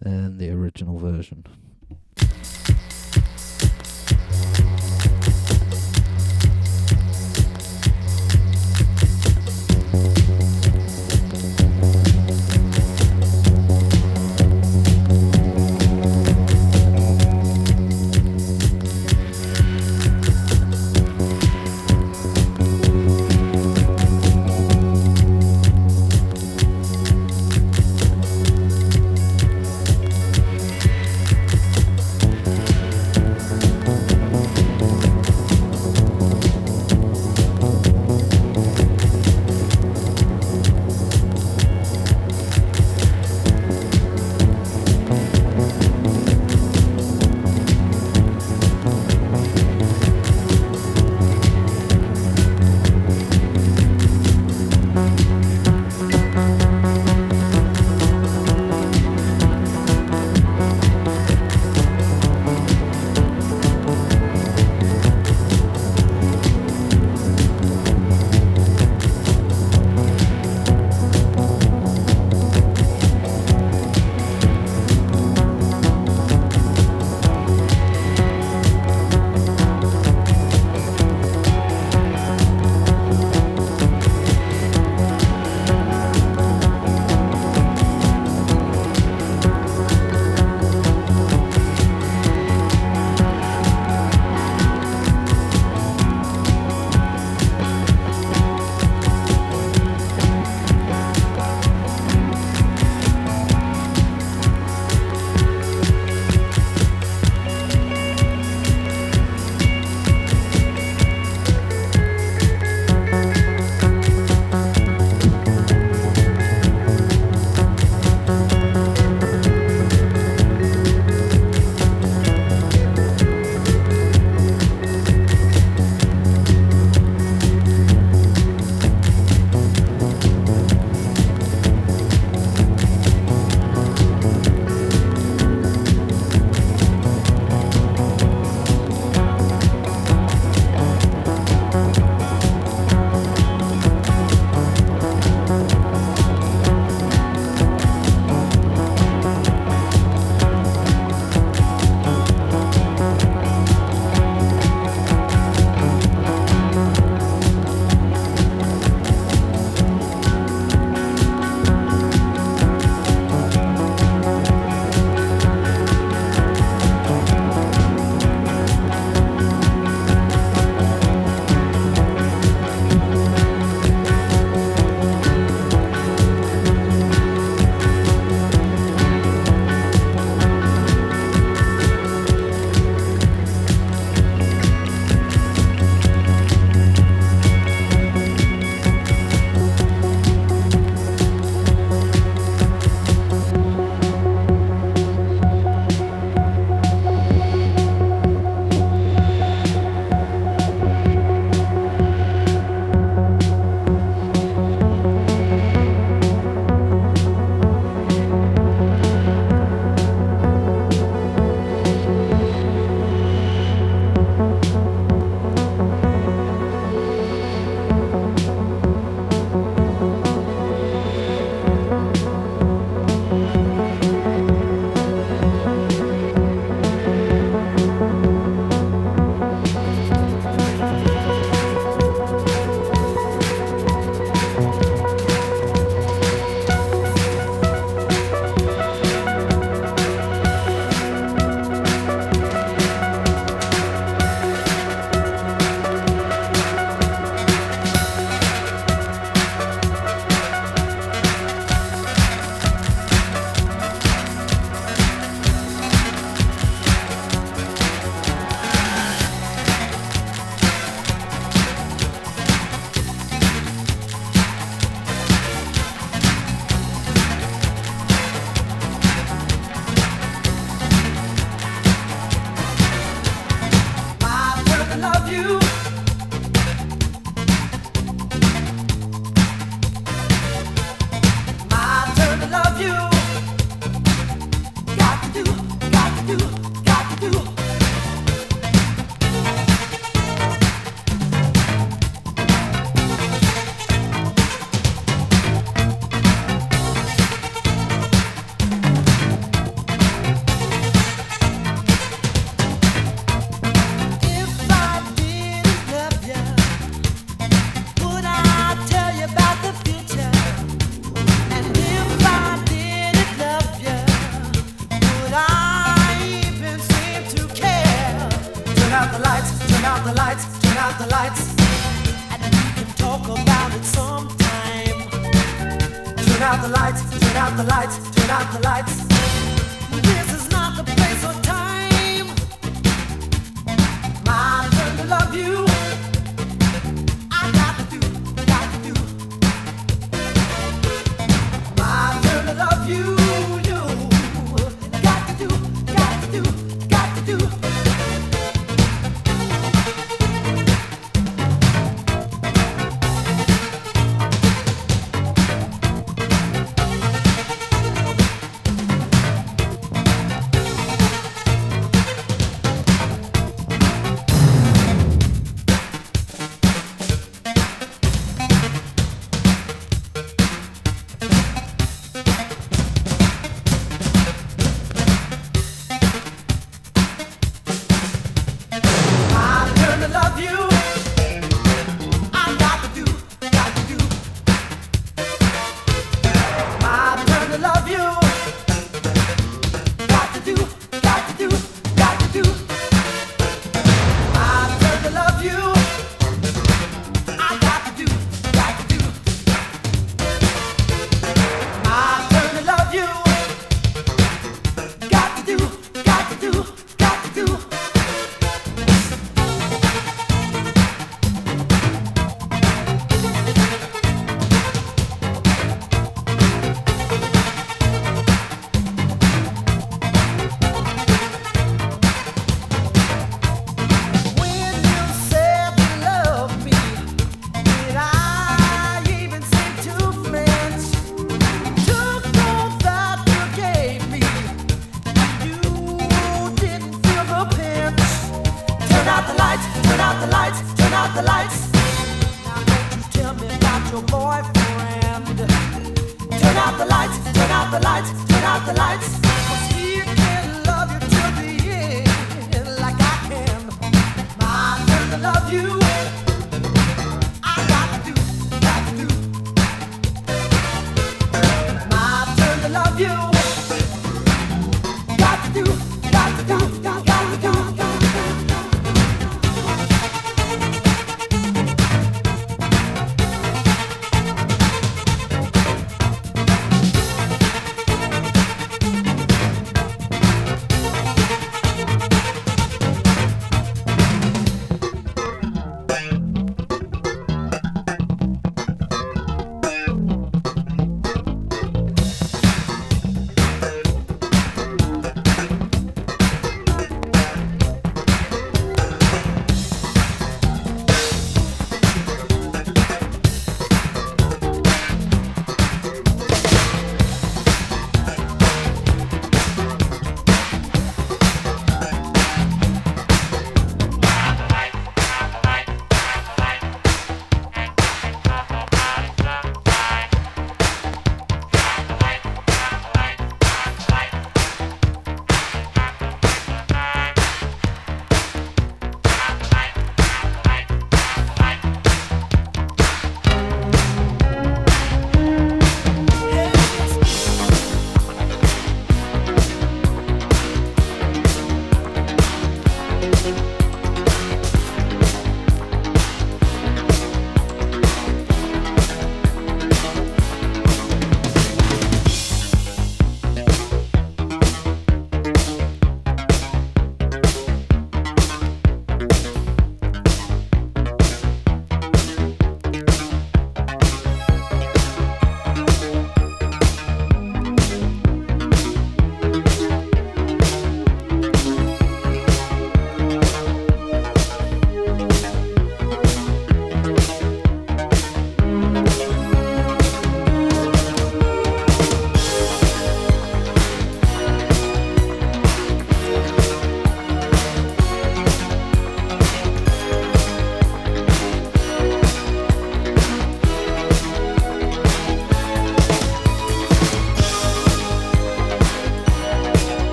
and 0.00 0.38
the 0.38 0.50
original 0.50 0.98
version. 0.98 1.44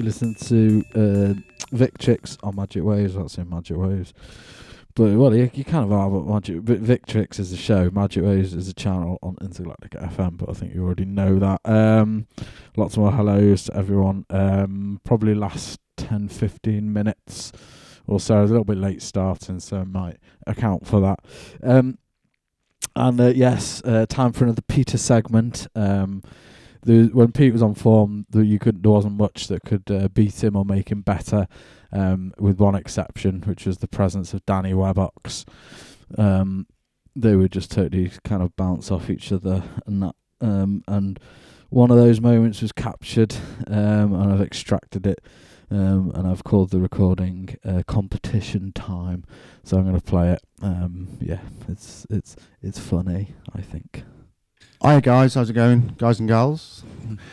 You 0.00 0.06
listen 0.06 0.34
to 0.34 0.82
uh, 0.94 1.76
Victrix 1.76 2.38
on 2.42 2.56
Magic 2.56 2.82
Waves. 2.82 3.16
That's 3.16 3.36
in 3.36 3.50
Magic 3.50 3.76
Waves. 3.76 4.14
But 4.94 5.14
well, 5.14 5.34
you, 5.34 5.50
you 5.52 5.62
kind 5.62 5.84
of 5.84 5.92
are. 5.92 6.08
But 6.08 6.24
Magic 6.24 6.64
but 6.64 6.82
Victrix 6.82 7.38
is 7.38 7.52
a 7.52 7.56
show. 7.58 7.90
Magic 7.90 8.24
Waves 8.24 8.54
is 8.54 8.66
a 8.66 8.72
channel 8.72 9.18
on 9.22 9.36
Intergalactic 9.42 9.90
FM. 9.90 10.38
But 10.38 10.48
I 10.48 10.52
think 10.54 10.74
you 10.74 10.82
already 10.82 11.04
know 11.04 11.38
that. 11.38 11.60
Um, 11.66 12.26
lots 12.78 12.96
more 12.96 13.12
hellos 13.12 13.64
to 13.64 13.76
everyone. 13.76 14.24
Um, 14.30 15.02
probably 15.04 15.34
last 15.34 15.80
10, 15.98 16.28
15 16.28 16.90
minutes 16.90 17.52
or 18.06 18.18
so. 18.20 18.38
I 18.38 18.40
was 18.40 18.50
A 18.50 18.54
little 18.54 18.64
bit 18.64 18.78
late 18.78 19.02
starting, 19.02 19.60
so 19.60 19.80
I 19.80 19.84
might 19.84 20.16
account 20.46 20.86
for 20.86 21.02
that. 21.02 21.18
Um, 21.62 21.98
and 22.96 23.20
uh, 23.20 23.26
yes, 23.26 23.82
uh, 23.84 24.06
time 24.08 24.32
for 24.32 24.44
another 24.44 24.62
Peter 24.62 24.96
segment. 24.96 25.66
Um, 25.74 26.22
the, 26.82 27.08
when 27.12 27.32
Pete 27.32 27.52
was 27.52 27.62
on 27.62 27.74
form, 27.74 28.26
the, 28.30 28.44
you 28.44 28.58
couldn't 28.58 28.82
there 28.82 28.90
wasn't 28.92 29.18
much 29.18 29.48
that 29.48 29.62
could 29.64 29.90
uh, 29.90 30.08
beat 30.08 30.42
him 30.42 30.56
or 30.56 30.64
make 30.64 30.90
him 30.90 31.02
better, 31.02 31.46
um, 31.92 32.32
with 32.38 32.58
one 32.58 32.74
exception, 32.74 33.42
which 33.42 33.66
was 33.66 33.78
the 33.78 33.88
presence 33.88 34.32
of 34.32 34.44
Danny 34.46 34.72
Webbox. 34.72 35.44
Um, 36.16 36.66
they 37.14 37.36
would 37.36 37.52
just 37.52 37.70
totally 37.70 38.10
kind 38.24 38.42
of 38.42 38.56
bounce 38.56 38.90
off 38.90 39.10
each 39.10 39.32
other, 39.32 39.62
and 39.86 40.02
that, 40.02 40.14
um, 40.40 40.82
and 40.88 41.18
one 41.68 41.90
of 41.90 41.96
those 41.96 42.20
moments 42.20 42.62
was 42.62 42.72
captured, 42.72 43.34
um, 43.66 44.14
and 44.14 44.32
I've 44.32 44.40
extracted 44.40 45.06
it, 45.06 45.20
um, 45.70 46.10
and 46.14 46.26
I've 46.26 46.44
called 46.44 46.70
the 46.70 46.80
recording 46.80 47.56
uh, 47.64 47.82
"Competition 47.86 48.72
Time." 48.72 49.24
So 49.64 49.76
I'm 49.76 49.84
going 49.84 49.94
to 49.94 50.02
play 50.02 50.30
it. 50.30 50.42
Um, 50.62 51.18
yeah, 51.20 51.40
it's 51.68 52.06
it's 52.10 52.36
it's 52.62 52.78
funny. 52.78 53.34
I 53.54 53.60
think. 53.60 54.04
Hi 54.82 54.98
guys, 54.98 55.34
how's 55.34 55.50
it 55.50 55.52
going, 55.52 55.94
guys 55.98 56.20
and 56.20 56.26
gals? 56.26 56.84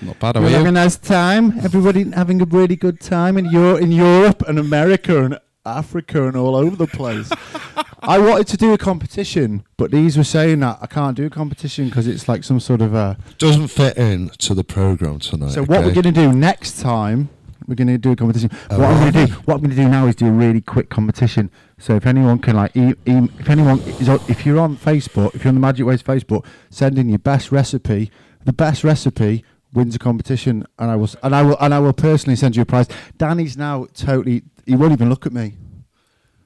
Not 0.02 0.20
bad, 0.20 0.36
We're 0.36 0.48
are 0.48 0.50
having 0.50 0.68
a 0.68 0.72
nice 0.72 0.98
time. 0.98 1.58
Everybody 1.60 2.12
having 2.12 2.42
a 2.42 2.46
really 2.46 2.76
good 2.76 3.00
time 3.00 3.38
in 3.38 3.46
Europe, 3.46 3.82
in 3.82 3.94
Europe 3.94 4.44
and 4.50 4.60
America 4.60 5.24
and 5.24 5.40
Africa 5.66 6.28
and 6.28 6.36
all 6.36 6.58
over 6.58 6.76
the 6.76 6.88
place. 6.88 7.32
I 8.02 8.20
wanted 8.20 8.48
to 8.48 8.58
do 8.58 8.74
a 8.74 8.78
competition, 8.78 9.64
but 9.78 9.92
these 9.92 10.18
were 10.18 10.26
saying 10.26 10.60
that 10.60 10.80
I 10.82 10.88
can't 10.88 11.16
do 11.16 11.26
a 11.26 11.30
competition 11.30 11.86
because 11.86 12.06
it's 12.06 12.28
like 12.28 12.44
some 12.44 12.60
sort 12.60 12.82
of 12.82 12.94
a. 12.94 13.18
Doesn't 13.38 13.70
fit 13.70 13.96
in 13.98 14.28
to 14.40 14.54
the 14.54 14.66
program 14.66 15.20
tonight. 15.20 15.52
So 15.52 15.62
what 15.64 15.86
we're 15.86 15.94
going 15.94 16.04
to 16.04 16.12
do 16.12 16.34
next 16.34 16.82
time, 16.82 17.30
we're 17.68 17.76
going 17.76 17.88
to 17.88 17.98
do 17.98 18.12
a 18.12 18.16
competition. 18.16 18.50
Oh, 18.70 18.80
what 18.80 18.88
I'm 18.90 19.00
going 19.00 19.14
to 19.14 19.34
do, 19.34 19.40
what 19.42 19.56
I'm 19.56 19.60
going 19.62 19.70
to 19.72 19.76
do 19.76 19.88
now 19.90 20.08
is 20.08 20.16
do 20.16 20.28
a 20.28 20.32
really 20.32 20.62
quick 20.62 20.90
competition. 20.90 21.52
So 21.78 21.96
if 21.96 22.06
anyone 22.06 22.40
can 22.40 22.56
like, 22.56 22.76
e- 22.76 22.96
e- 23.06 23.30
if 23.40 23.50
anyone 23.50 23.80
is, 23.80 24.08
on, 24.10 24.20
if 24.28 24.46
you're 24.46 24.60
on 24.60 24.78
Facebook, 24.78 25.36
if 25.36 25.44
you're 25.44 25.50
on 25.50 25.56
the 25.56 25.62
Magic 25.62 25.86
Waves 25.86 26.02
Facebook, 26.04 26.46
send 26.70 26.98
in 26.98 27.10
your 27.10 27.20
best 27.20 27.52
recipe. 27.52 28.10
The 28.46 28.54
best 28.54 28.84
recipe 28.84 29.44
wins 29.74 29.94
a 29.96 30.00
competition, 30.00 30.66
and 30.80 30.90
I 30.90 30.96
will, 30.96 31.10
and 31.22 31.36
I 31.36 31.42
will, 31.44 31.58
and 31.60 31.74
I 31.74 31.80
will 31.80 31.94
personally 31.94 32.38
send 32.38 32.56
you 32.56 32.62
a 32.62 32.66
prize. 32.66 32.88
Danny's 33.18 33.58
now 33.58 33.88
totally. 33.94 34.44
He 34.66 34.76
won't 34.76 34.94
even 34.94 35.10
look 35.10 35.26
at 35.26 35.34
me. 35.34 35.58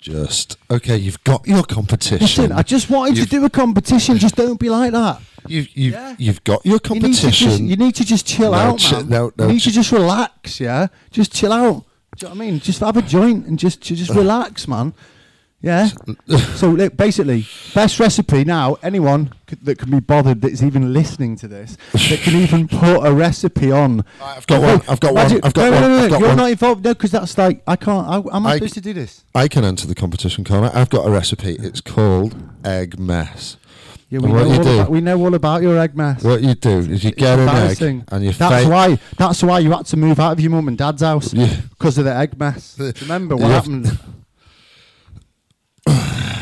Just 0.02 0.58
okay. 0.70 0.98
You've 0.98 1.24
got 1.24 1.48
your 1.48 1.64
competition. 1.64 2.20
Listen, 2.20 2.52
I 2.52 2.64
just 2.64 2.90
wanted 2.90 3.18
You've- 3.18 3.30
to 3.30 3.36
do 3.40 3.46
a 3.46 3.50
competition. 3.50 4.18
Just 4.18 4.36
don't 4.36 4.60
be 4.60 4.70
like 4.70 4.92
that. 4.94 5.22
You've 5.48 5.70
you've, 5.78 5.94
Yeah. 5.94 6.16
you've 6.18 6.44
got 6.44 6.66
your 6.66 6.80
You 6.90 6.96
need, 6.96 7.02
to 7.02 7.08
just, 7.10 7.22
competition. 7.22 7.68
you 7.68 7.76
need 7.76 7.96
to 7.96 8.04
just 8.06 8.26
chill 8.26 8.52
No, 8.52 8.58
out, 8.58 8.80
chi- 8.80 8.98
man. 8.98 9.10
no, 9.10 9.32
no, 9.38 9.48
you 9.48 9.54
need 9.54 9.60
chi- 9.60 9.70
to 9.70 9.72
just 9.72 9.92
relax, 9.92 10.60
yeah. 10.60 10.88
Just 11.12 11.34
chill 11.34 11.52
out. 11.54 11.84
Do 12.18 12.26
you 12.28 12.34
know 12.34 12.36
what 12.36 12.44
I 12.44 12.52
mean? 12.52 12.60
Just 12.60 12.80
have 12.82 12.98
a 12.98 13.02
joint 13.02 13.46
and 13.48 13.58
just 13.60 13.82
just 13.82 14.10
relax, 14.24 14.68
man. 14.68 14.94
Yeah. 15.64 15.90
so 16.56 16.70
look, 16.72 16.98
basically, 16.98 17.46
best 17.76 18.00
recipe 18.00 18.44
now. 18.44 18.78
Anyone 18.82 19.32
c- 19.50 19.58
that 19.62 19.78
can 19.78 19.92
be 19.92 20.00
bothered 20.00 20.42
that's 20.42 20.64
even 20.64 20.92
listening 20.92 21.36
to 21.38 21.48
this 21.48 21.78
that 21.94 22.20
can 22.24 22.36
even 22.42 22.68
put 22.68 23.06
a 23.06 23.14
recipe 23.14 23.72
on. 23.72 24.04
I've 24.22 24.48
got 24.48 24.62
one, 24.62 24.82
I've 24.90 25.00
got 25.00 25.14
one, 25.14 25.26
I've 25.44 25.54
got 25.54 25.56
no, 25.56 25.70
no, 25.70 25.72
one, 25.72 25.82
no, 25.82 25.88
no, 25.88 26.04
I've 26.04 26.10
You're 26.20 26.28
one. 26.30 26.38
not 26.38 26.52
involved, 26.52 26.84
no, 26.84 26.94
because 26.94 27.12
that's 27.12 27.38
like 27.38 27.62
I 27.68 27.76
can't. 27.76 28.08
I, 28.08 28.36
am 28.36 28.46
I 28.48 28.52
I- 28.52 28.56
supposed 28.56 28.74
to 28.74 28.82
do 28.82 28.94
this? 28.94 29.24
I 29.36 29.48
can 29.48 29.64
enter 29.64 29.86
the 29.86 29.94
competition, 29.96 30.46
I? 30.50 30.82
I've 30.82 30.90
got 30.90 31.06
a 31.06 31.12
recipe. 31.12 31.58
It's 31.60 31.80
called 31.82 32.36
egg 32.66 32.98
mess. 33.00 33.58
Yeah, 34.10 34.20
we 34.20 34.30
what 34.32 34.44
know 34.48 34.54
you 34.58 34.64
do- 34.64 34.74
about, 34.80 34.90
we 34.92 35.00
know 35.00 35.20
all 35.24 35.34
about 35.36 35.62
your 35.62 35.78
egg 35.78 35.96
mess. 35.96 36.24
What 36.24 36.42
you 36.42 36.54
do 36.56 36.70
is 36.80 37.04
you 37.04 37.12
It's 37.12 37.20
get 37.20 37.40
an 37.40 37.48
egg 37.48 38.04
and 38.12 38.24
you 38.26 38.32
That's 38.34 38.64
fa- 38.66 38.70
why. 38.70 39.00
That's 39.18 39.42
why 39.44 39.60
you 39.60 39.72
had 39.72 39.86
to 39.86 39.96
move 39.98 40.20
out 40.20 40.32
of 40.34 40.40
your 40.42 40.50
mum 40.52 40.68
and 40.68 40.78
dad's 40.78 41.02
house 41.04 41.34
Yeah. 41.34 41.56
because 41.70 41.98
of 41.98 42.06
the 42.06 42.14
egg 42.16 42.38
mess. 42.38 42.78
Remember 43.04 43.36
what 43.38 43.52
happened? 43.52 43.98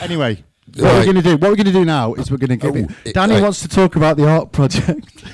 Anyway, 0.01 0.43
what 0.75 0.83
Right. 0.83 0.93
we're 0.99 1.03
going 1.05 1.15
to 1.15 1.21
do? 1.21 1.31
What 1.31 1.49
we're 1.49 1.55
going 1.55 1.65
to 1.67 1.71
do 1.71 1.85
now 1.85 2.13
is 2.15 2.29
we're 2.31 2.37
going 2.37 2.49
to 2.49 2.55
give 2.57 2.75
Oh, 2.75 2.79
it. 2.79 2.89
it- 3.05 3.13
Danny 3.13 3.33
right. 3.35 3.43
wants 3.43 3.61
to 3.61 3.67
talk 3.67 3.95
about 3.95 4.17
the 4.17 4.27
art 4.29 4.51
project. 4.51 5.23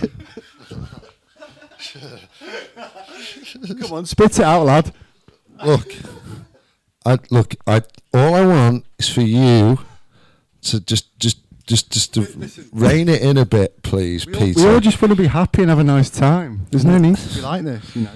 Come 3.80 3.92
on, 3.94 4.06
spit 4.06 4.40
it 4.40 4.46
out, 4.46 4.66
lad. 4.66 4.92
look, 5.66 5.88
I 7.06 7.18
look. 7.30 7.56
I 7.66 7.82
all 8.14 8.36
I 8.36 8.46
want 8.46 8.86
is 8.98 9.10
for 9.10 9.22
you 9.22 9.80
to 10.64 10.80
just 10.82 11.18
just 11.20 11.40
just 11.66 11.92
just 11.92 12.14
to 12.16 12.28
rein 12.74 13.08
it 13.10 13.22
in 13.22 13.38
a 13.38 13.46
bit, 13.46 13.82
please, 13.84 14.26
Peter. 14.26 14.60
We 14.60 14.68
all 14.68 14.80
just 14.80 15.02
want 15.02 15.12
to 15.12 15.16
be 15.16 15.28
happy 15.28 15.62
and 15.62 15.70
have 15.70 15.80
a 15.80 15.84
nice 15.84 16.10
time. 16.10 16.68
There's 16.72 16.86
no 16.86 16.98
need 16.98 17.18
to 17.18 17.36
be 17.36 17.42
like 17.42 17.64
this, 17.64 17.96
you 17.96 18.04
know. 18.04 18.12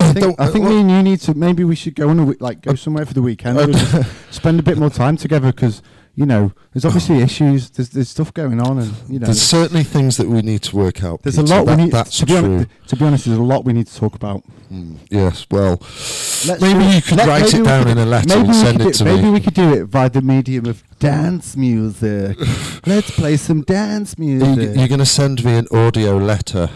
I 0.00 0.12
think, 0.12 0.40
I 0.40 0.46
think 0.48 0.64
uh, 0.66 0.68
me 0.70 0.80
and 0.80 0.90
you 0.90 1.02
need 1.02 1.20
to. 1.20 1.34
Maybe 1.34 1.64
we 1.64 1.74
should 1.76 1.94
go 1.94 2.08
on 2.08 2.18
a 2.20 2.34
like 2.40 2.62
go 2.62 2.74
somewhere 2.74 3.04
for 3.06 3.14
the 3.14 3.22
weekend. 3.22 3.56
We'll 3.56 3.74
spend 4.30 4.60
a 4.60 4.62
bit 4.62 4.78
more 4.78 4.90
time 4.90 5.16
together 5.16 5.52
because 5.52 5.82
you 6.14 6.24
know 6.26 6.52
there's 6.72 6.84
obviously 6.84 7.20
issues. 7.20 7.70
There's 7.70 7.88
there's 7.90 8.08
stuff 8.08 8.32
going 8.32 8.60
on, 8.60 8.78
and 8.78 8.92
you 9.08 9.18
know 9.18 9.26
There's 9.26 9.42
certainly 9.42 9.82
things 9.84 10.16
that 10.16 10.28
we 10.28 10.40
need 10.42 10.62
to 10.64 10.76
work 10.76 11.02
out. 11.04 11.22
there's 11.22 11.38
a 11.38 11.42
lot 11.42 11.66
That- 11.66 11.76
we 11.76 11.84
need. 11.84 11.92
That's 11.92 12.18
to 12.18 12.26
be, 12.26 12.32
true. 12.32 12.44
honest, 12.44 12.68
to 12.88 12.96
be 12.96 13.04
honest, 13.04 13.24
there's 13.26 13.38
a 13.38 13.42
lot 13.42 13.64
we 13.64 13.72
need 13.72 13.86
to 13.88 13.94
talk 13.96 14.14
about. 14.14 14.42
Mm, 14.72 14.96
yes. 15.10 15.46
Well, 15.50 15.72
Let's 15.80 16.60
maybe 16.60 16.80
do- 16.80 16.90
you 16.96 17.02
could 17.02 17.16
let- 17.18 17.28
write 17.28 17.54
it 17.54 17.64
down 17.64 17.82
could- 17.84 17.92
in 17.92 17.98
a 17.98 18.06
letter 18.06 18.34
and 18.38 18.54
send 18.54 18.80
it 18.80 18.94
to 18.94 19.04
Maybe 19.04 19.22
me. 19.24 19.30
we 19.30 19.40
could 19.40 19.54
do 19.54 19.74
it 19.74 19.90
by 19.90 20.08
the 20.08 20.22
medium 20.22 20.66
of 20.66 20.82
dance 20.98 21.56
music. 21.56 22.36
Let's 22.86 23.10
play 23.10 23.36
some 23.36 23.62
dance 23.62 24.14
You- 24.18 24.36
music. 24.36 24.76
You're 24.76 24.88
going 24.88 24.98
to 25.00 25.06
send 25.06 25.44
me 25.44 25.54
an 25.56 25.66
audio 25.72 26.16
letter. 26.16 26.70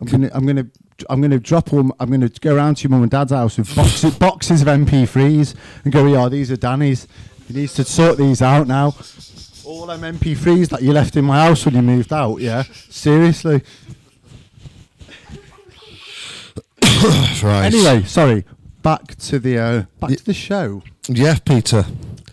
I'm 0.00 0.06
gonna, 0.06 0.30
I'm 0.32 0.46
gonna, 0.46 0.66
I'm 1.10 1.20
gonna 1.20 1.38
drop 1.38 1.72
all. 1.72 1.90
I'm 1.98 2.10
gonna 2.10 2.28
go 2.28 2.54
around 2.54 2.76
to 2.76 2.82
your 2.84 2.90
mum 2.90 3.02
and 3.02 3.10
dad's 3.10 3.32
house 3.32 3.58
with 3.58 3.74
boxes, 3.74 4.14
boxes 4.18 4.62
of 4.62 4.68
MP3s 4.68 5.54
and 5.84 5.92
go, 5.92 6.06
yeah, 6.06 6.28
these 6.28 6.50
are 6.50 6.56
Danny's. 6.56 7.08
He 7.46 7.54
needs 7.54 7.74
to 7.74 7.84
sort 7.84 8.18
these 8.18 8.42
out 8.42 8.66
now. 8.66 8.94
All 9.64 9.86
them 9.86 10.00
MP3s 10.00 10.68
that 10.70 10.82
you 10.82 10.92
left 10.92 11.16
in 11.16 11.24
my 11.24 11.46
house 11.46 11.64
when 11.64 11.74
you 11.74 11.82
moved 11.82 12.12
out. 12.12 12.40
Yeah, 12.40 12.62
seriously. 12.62 13.62
right. 17.42 17.66
Anyway, 17.66 18.02
sorry. 18.04 18.44
Back 18.82 19.16
to 19.16 19.38
the 19.38 19.58
uh, 19.58 19.82
back 20.00 20.10
to 20.10 20.24
the 20.24 20.34
show. 20.34 20.82
Yeah, 21.08 21.38
Peter. 21.44 21.84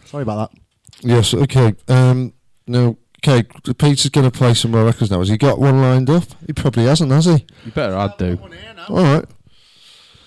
Sorry 0.06 0.24
about 0.24 0.52
that. 0.52 0.60
Yes. 1.02 1.34
Okay. 1.34 1.74
Um. 1.88 2.34
No. 2.68 2.98
Okay. 3.24 3.44
Peter's 3.78 4.10
going 4.10 4.30
to 4.30 4.38
play 4.38 4.54
some 4.54 4.72
more 4.72 4.86
records 4.86 5.10
now. 5.12 5.20
Has 5.20 5.30
he 5.30 5.38
got 5.38 5.60
one 5.60 5.82
lined 5.82 6.10
up? 6.10 6.24
He 6.46 6.54
probably 6.54 6.86
hasn't, 6.86 7.12
has 7.12 7.26
he? 7.26 7.46
You 7.66 7.72
better 7.74 7.96
I'd 7.96 8.18
do. 8.18 8.38
All 8.90 9.04
right. 9.04 9.26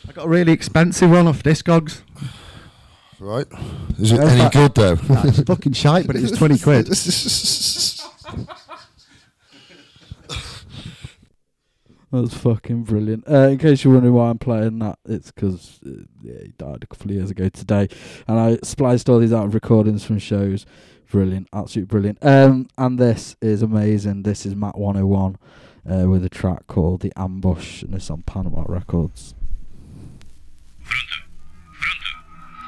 I 0.08 0.12
got 0.12 0.24
a 0.26 0.28
really 0.28 0.52
expensive 0.52 1.10
one 1.10 1.26
off 1.28 1.42
Discogs. 1.42 2.00
Right. 3.20 3.46
Is 3.98 4.12
it 4.12 4.16
Yeah, 4.16 4.26
any 4.28 4.38
that- 4.38 4.52
good 4.52 4.74
though? 4.74 4.94
Nah, 5.08 5.22
it's 5.24 5.40
fucking 5.42 5.72
shite, 5.72 6.06
but 6.06 6.16
it 6.16 6.22
was 6.22 6.32
twenty 6.32 6.58
quid. 6.58 6.86
That's 12.10 12.32
fucking 12.34 12.84
brilliant. 12.84 13.28
Uh, 13.28 13.48
in 13.48 13.58
case 13.58 13.84
you're 13.84 13.92
wondering 13.92 14.14
why 14.14 14.30
I'm 14.30 14.38
playing 14.38 14.78
that, 14.78 14.98
it's 15.04 15.30
because 15.30 15.78
uh, 15.86 15.90
yeah, 16.22 16.40
he 16.42 16.48
died 16.56 16.82
a 16.82 16.86
couple 16.86 17.10
of 17.10 17.16
years 17.16 17.30
ago 17.30 17.50
today, 17.50 17.88
and 18.26 18.38
I 18.40 18.58
spliced 18.62 19.10
all 19.10 19.18
these 19.18 19.32
out 19.32 19.44
of 19.44 19.54
recordings 19.54 20.04
from 20.04 20.18
shows. 20.18 20.64
Brilliant, 21.10 21.48
absolutely 21.54 21.88
brilliant. 21.88 22.18
Um, 22.20 22.68
and 22.76 22.98
this 22.98 23.34
is 23.40 23.62
amazing. 23.62 24.24
This 24.24 24.44
is 24.44 24.54
Matt 24.54 24.76
101 24.76 25.38
uh, 25.90 26.08
with 26.08 26.22
a 26.22 26.28
track 26.28 26.66
called 26.66 27.00
"The 27.00 27.12
Ambush," 27.16 27.82
and 27.82 27.94
it's 27.94 28.10
on 28.10 28.22
Panama 28.22 28.64
Records. 28.66 29.34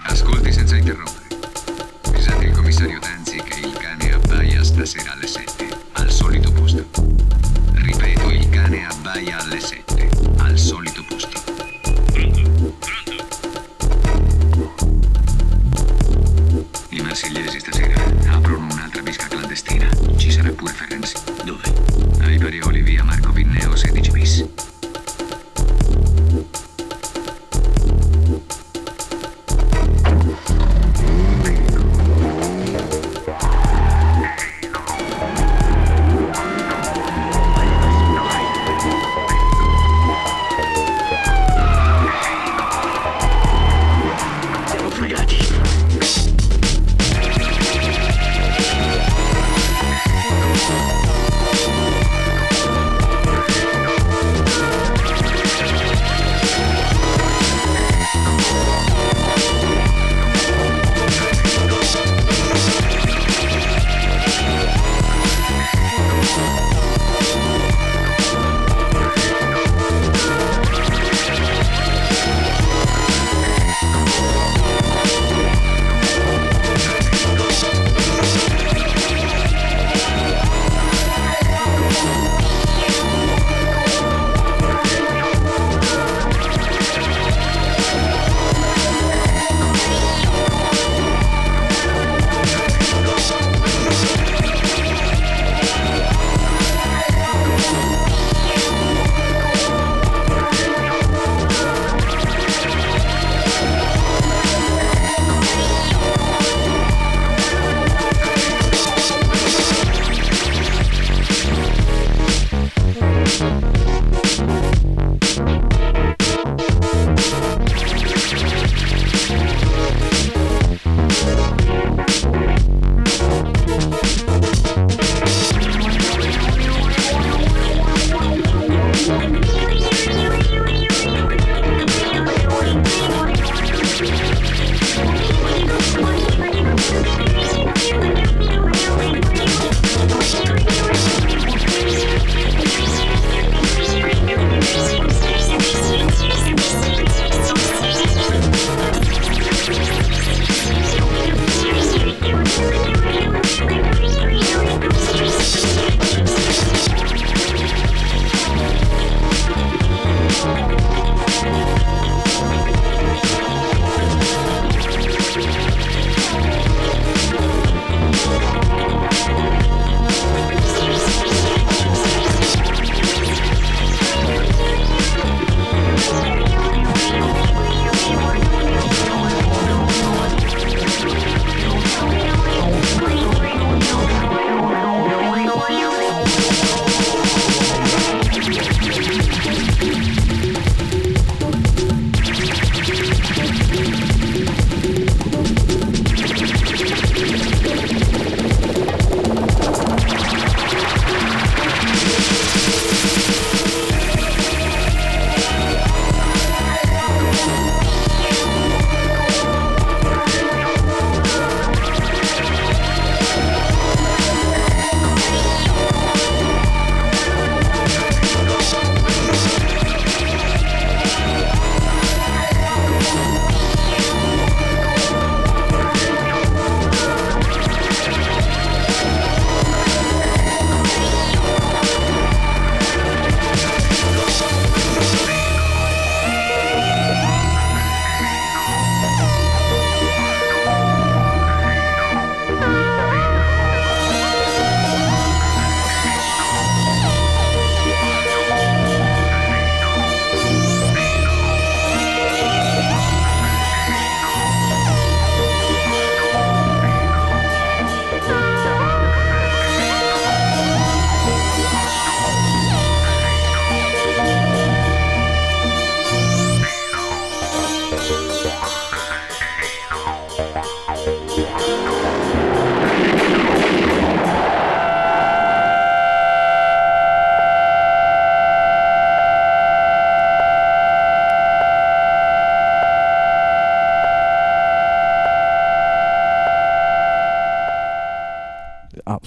Ascolti 0.07 0.53
senza 0.53 0.77
interrompere. 0.77 1.29
Avvisate 2.05 2.45
il 2.47 2.53
commissario 2.53 2.99
Danzi 2.99 3.37
che 3.43 3.61
il 3.61 3.73
cane 3.75 4.13
abbaia 4.15 4.65
stasera 4.65 5.13
alle 5.13 5.27
7, 5.27 5.69
al 5.93 6.11
solito 6.11 6.51
posto. 6.53 6.85
Ripeto, 7.75 8.31
il 8.31 8.49
cane 8.49 8.87
abbaia 8.87 9.39
alle 9.39 9.61
7, 9.61 10.11
al 10.39 10.59
solito 10.59 11.03
posto. 11.03 11.10
Marsigliesi 17.11 17.59
stasera 17.59 18.01
aprono 18.29 18.69
un'altra 18.73 19.03
bisca 19.03 19.27
clandestina. 19.27 19.91
Ci 20.17 20.31
sarà 20.31 20.53
pure 20.53 20.73
Ferenzi. 20.73 21.17
Dove? 21.45 21.63
Ai 22.21 22.39
Parioli 22.39 22.83
via 22.83 23.03
Marco 23.03 23.33
Pinneo 23.33 23.75
16 23.75 24.11
bis. 24.13 24.70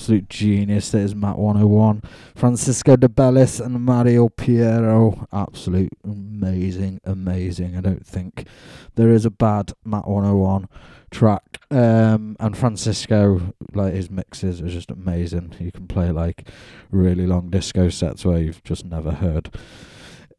Absolute 0.04 0.28
genius. 0.28 0.92
That 0.92 1.00
is 1.00 1.16
Matt 1.16 1.38
101. 1.38 2.02
Francisco 2.36 2.98
de 2.98 3.08
Bellis 3.08 3.62
and 3.62 3.80
Mario 3.86 4.28
Piero. 4.28 5.26
Absolute 5.32 5.94
amazing, 6.04 7.00
amazing. 7.06 7.78
I 7.78 7.80
don't 7.80 8.06
think 8.06 8.46
there 8.96 9.12
is 9.12 9.24
a 9.24 9.32
bad 9.32 9.72
Matt 9.86 10.06
101 10.06 10.68
track. 11.10 11.62
Um, 11.72 12.36
and 12.42 12.58
Francisco, 12.58 13.54
like 13.74 13.94
his 13.94 14.12
mixes 14.12 14.62
are 14.62 14.68
just 14.68 14.92
amazing. 14.92 15.56
You 15.58 15.72
can 15.72 15.88
play 15.88 16.12
like 16.12 16.50
really 16.92 17.26
long 17.26 17.50
disco 17.50 17.88
sets 17.88 18.26
where 18.26 18.40
you've 18.40 18.62
just 18.66 18.84
never 18.84 19.12
heard 19.12 19.52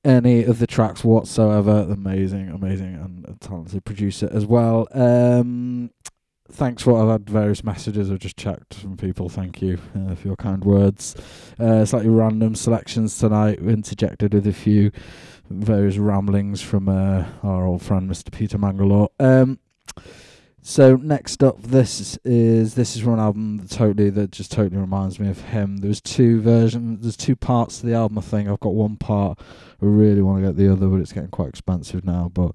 any 0.05 0.45
of 0.45 0.59
the 0.59 0.67
tracks 0.67 1.03
whatsoever. 1.03 1.87
Amazing, 1.91 2.51
amazing, 2.51 2.95
and 2.97 3.25
a 3.27 3.35
talented 3.39 3.85
producer 3.85 4.29
as 4.31 4.45
well. 4.45 4.87
Um, 4.93 5.54
thanks 6.55 6.85
for 6.85 7.03
I've 7.03 7.09
had 7.09 7.29
various 7.29 7.65
messages 7.65 8.11
I've 8.11 8.21
just 8.21 8.37
checked 8.37 8.75
from 8.75 8.97
people. 8.97 9.29
Thank 9.29 9.61
you 9.61 9.79
uh, 9.97 10.15
for 10.15 10.29
your 10.29 10.37
kind 10.37 10.65
words. 10.65 11.17
Uh, 11.59 11.85
slightly 11.85 12.11
random 12.11 12.55
selections 12.55 13.19
tonight, 13.19 13.59
interjected 13.59 14.33
with 14.33 14.47
a 14.47 14.53
few 14.53 14.93
various 15.51 15.97
ramblings 15.99 16.63
from 16.63 16.89
uh, 16.89 17.25
our 17.43 17.67
old 17.67 17.83
friend 17.83 18.09
Mr. 18.09 18.31
Peter 18.31 18.57
Mangalore. 18.57 19.11
Um, 19.19 19.59
so 20.63 20.97
next 20.97 21.43
up, 21.43 21.61
this 21.61 22.19
is 22.25 22.75
this 22.75 22.97
is 22.97 23.03
from 23.03 23.15
an 23.15 23.21
album 23.21 23.59
that 23.59 23.71
totally 23.71 24.09
that 24.11 24.31
just 24.31 24.51
totally 24.51 24.81
reminds 24.81 25.21
me 25.21 25.29
of 25.29 25.41
him. 25.41 25.79
There's 25.79 26.01
two 26.01 26.41
versions, 26.41 27.03
there's 27.03 27.19
two 27.19 27.37
parts 27.37 27.81
to 27.81 27.87
the 27.87 27.95
album. 27.95 28.17
I 28.17 28.23
think 28.23 28.49
I've 28.49 28.61
got 28.61 28.75
one 28.75 28.97
part. 28.97 29.39
I 29.41 29.85
really 29.85 30.23
want 30.23 30.41
to 30.41 30.47
get 30.49 30.57
the 30.57 30.73
other, 30.73 30.87
but 30.87 31.01
it's 31.01 31.13
getting 31.13 31.31
quite 31.31 31.51
expensive 31.51 32.05
now. 32.05 32.31
But 32.33 32.53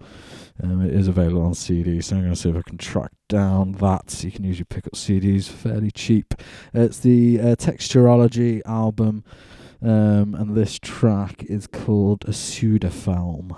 um, 0.63 0.81
it 0.85 0.93
is 0.93 1.07
available 1.07 1.43
on 1.43 1.53
CD, 1.53 2.01
so 2.01 2.15
I'm 2.15 2.21
going 2.23 2.33
to 2.33 2.39
see 2.39 2.49
if 2.49 2.55
I 2.55 2.61
can 2.61 2.77
track 2.77 3.11
down 3.27 3.73
that. 3.73 4.23
You 4.23 4.31
can 4.31 4.43
usually 4.43 4.65
pick 4.65 4.87
up 4.87 4.93
CDs 4.93 5.47
fairly 5.47 5.91
cheap. 5.91 6.33
It's 6.73 6.99
the 6.99 7.39
uh, 7.39 7.43
Texturology 7.55 8.61
album, 8.65 9.23
um, 9.81 10.35
and 10.35 10.55
this 10.55 10.77
track 10.79 11.43
is 11.43 11.67
called 11.67 12.23
a 12.25 12.31
Pseudofilm. 12.31 13.55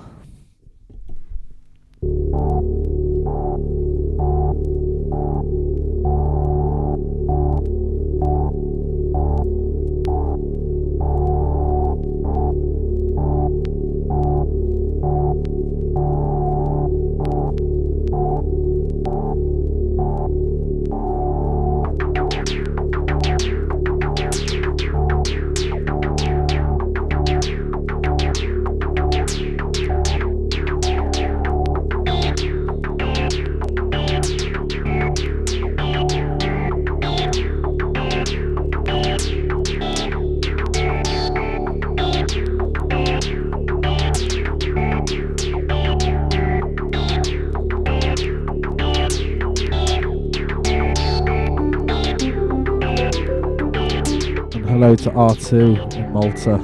Hello 54.82 54.96
to 54.96 55.12
R2 55.12 55.94
in 55.96 56.12
Malta. 56.12 56.58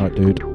Right, 0.00 0.14
dude. 0.14 0.49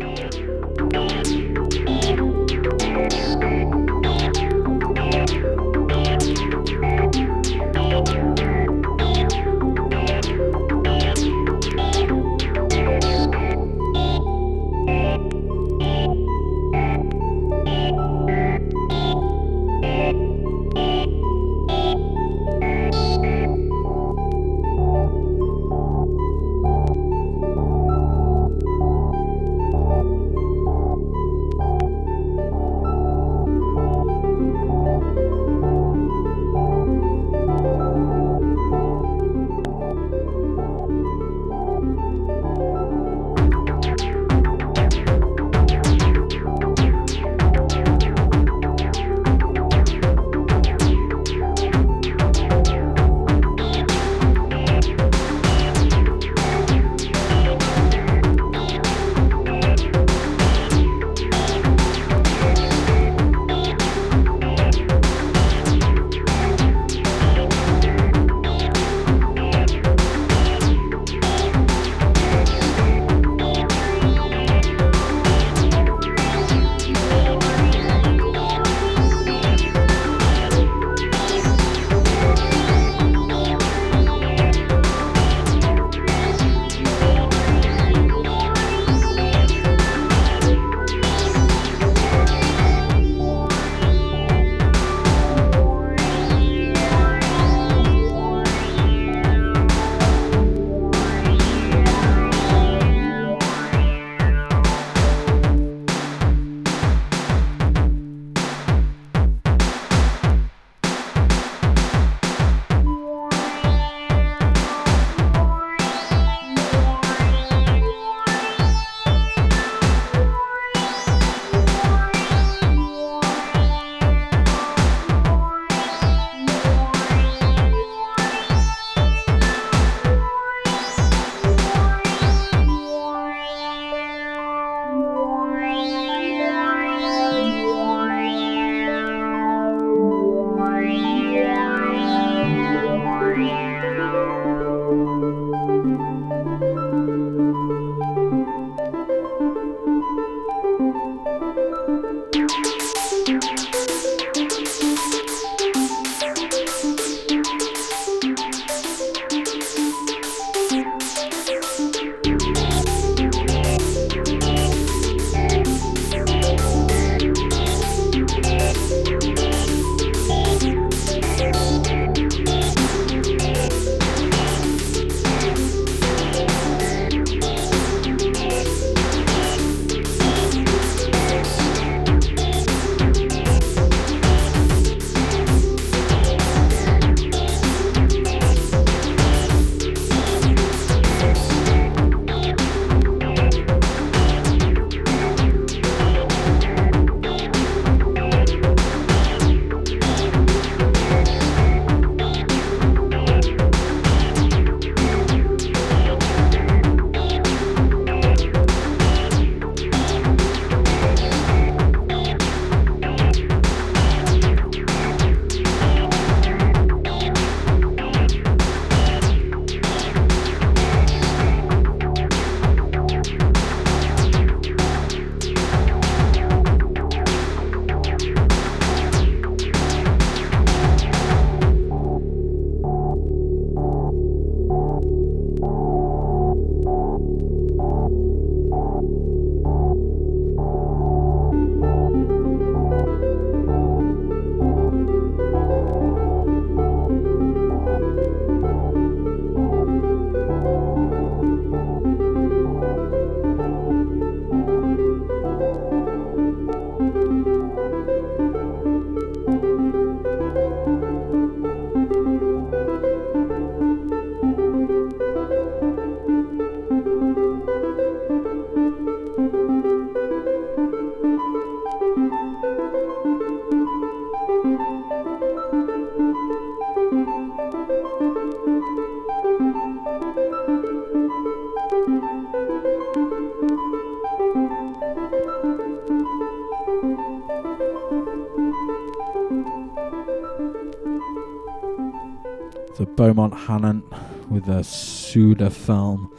Beaumont 293.26 293.56
Hannant 293.56 294.04
with 294.52 294.68
a 294.68 294.84
Pseudofilm. 294.84 296.30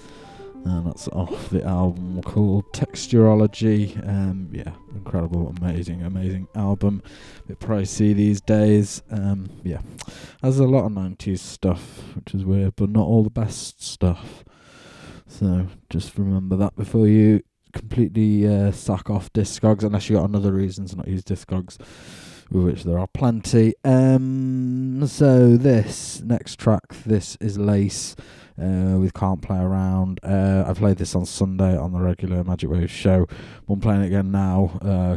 And 0.64 0.86
that's 0.86 1.08
off 1.08 1.50
the 1.50 1.64
album 1.64 2.22
called 2.22 2.72
Texturology. 2.72 3.96
Um, 4.08 4.50
yeah, 4.52 4.70
incredible, 4.94 5.52
amazing, 5.60 6.04
amazing 6.04 6.46
album. 6.54 7.02
bit 7.48 7.58
pricey 7.58 8.14
these 8.14 8.40
days. 8.40 9.02
Um, 9.10 9.50
yeah, 9.64 9.80
has 10.44 10.60
a 10.60 10.64
lot 10.64 10.84
of 10.84 10.92
90s 10.92 11.40
stuff, 11.40 12.04
which 12.14 12.32
is 12.32 12.44
weird, 12.44 12.76
but 12.76 12.90
not 12.90 13.08
all 13.08 13.24
the 13.24 13.30
best 13.30 13.82
stuff. 13.82 14.44
So 15.26 15.66
just 15.90 16.16
remember 16.16 16.54
that 16.54 16.76
before 16.76 17.08
you 17.08 17.42
completely 17.72 18.46
uh, 18.46 18.70
sack 18.70 19.10
off 19.10 19.32
Discogs, 19.32 19.82
unless 19.82 20.08
you 20.08 20.14
got 20.14 20.28
another 20.28 20.52
reason 20.52 20.86
to 20.86 20.94
not 20.94 21.08
use 21.08 21.24
Discogs, 21.24 21.78
with 22.50 22.64
which 22.64 22.84
there 22.84 22.98
are 22.98 23.06
plenty. 23.06 23.74
Um, 23.84 25.06
so 25.06 25.56
this 25.56 26.20
next 26.20 26.58
track, 26.58 26.94
this 27.04 27.36
is 27.40 27.58
Lace. 27.58 28.16
Uh, 28.58 28.96
with 28.98 29.12
Can't 29.12 29.42
Play 29.42 29.58
Around. 29.58 30.18
Uh, 30.22 30.64
I 30.66 30.72
played 30.72 30.96
this 30.96 31.14
on 31.14 31.26
Sunday 31.26 31.76
on 31.76 31.92
the 31.92 32.00
regular 32.00 32.42
Magic 32.42 32.70
Wave 32.70 32.90
show. 32.90 33.26
I'm 33.68 33.80
playing 33.80 34.00
it 34.00 34.06
again 34.06 34.30
now 34.30 34.70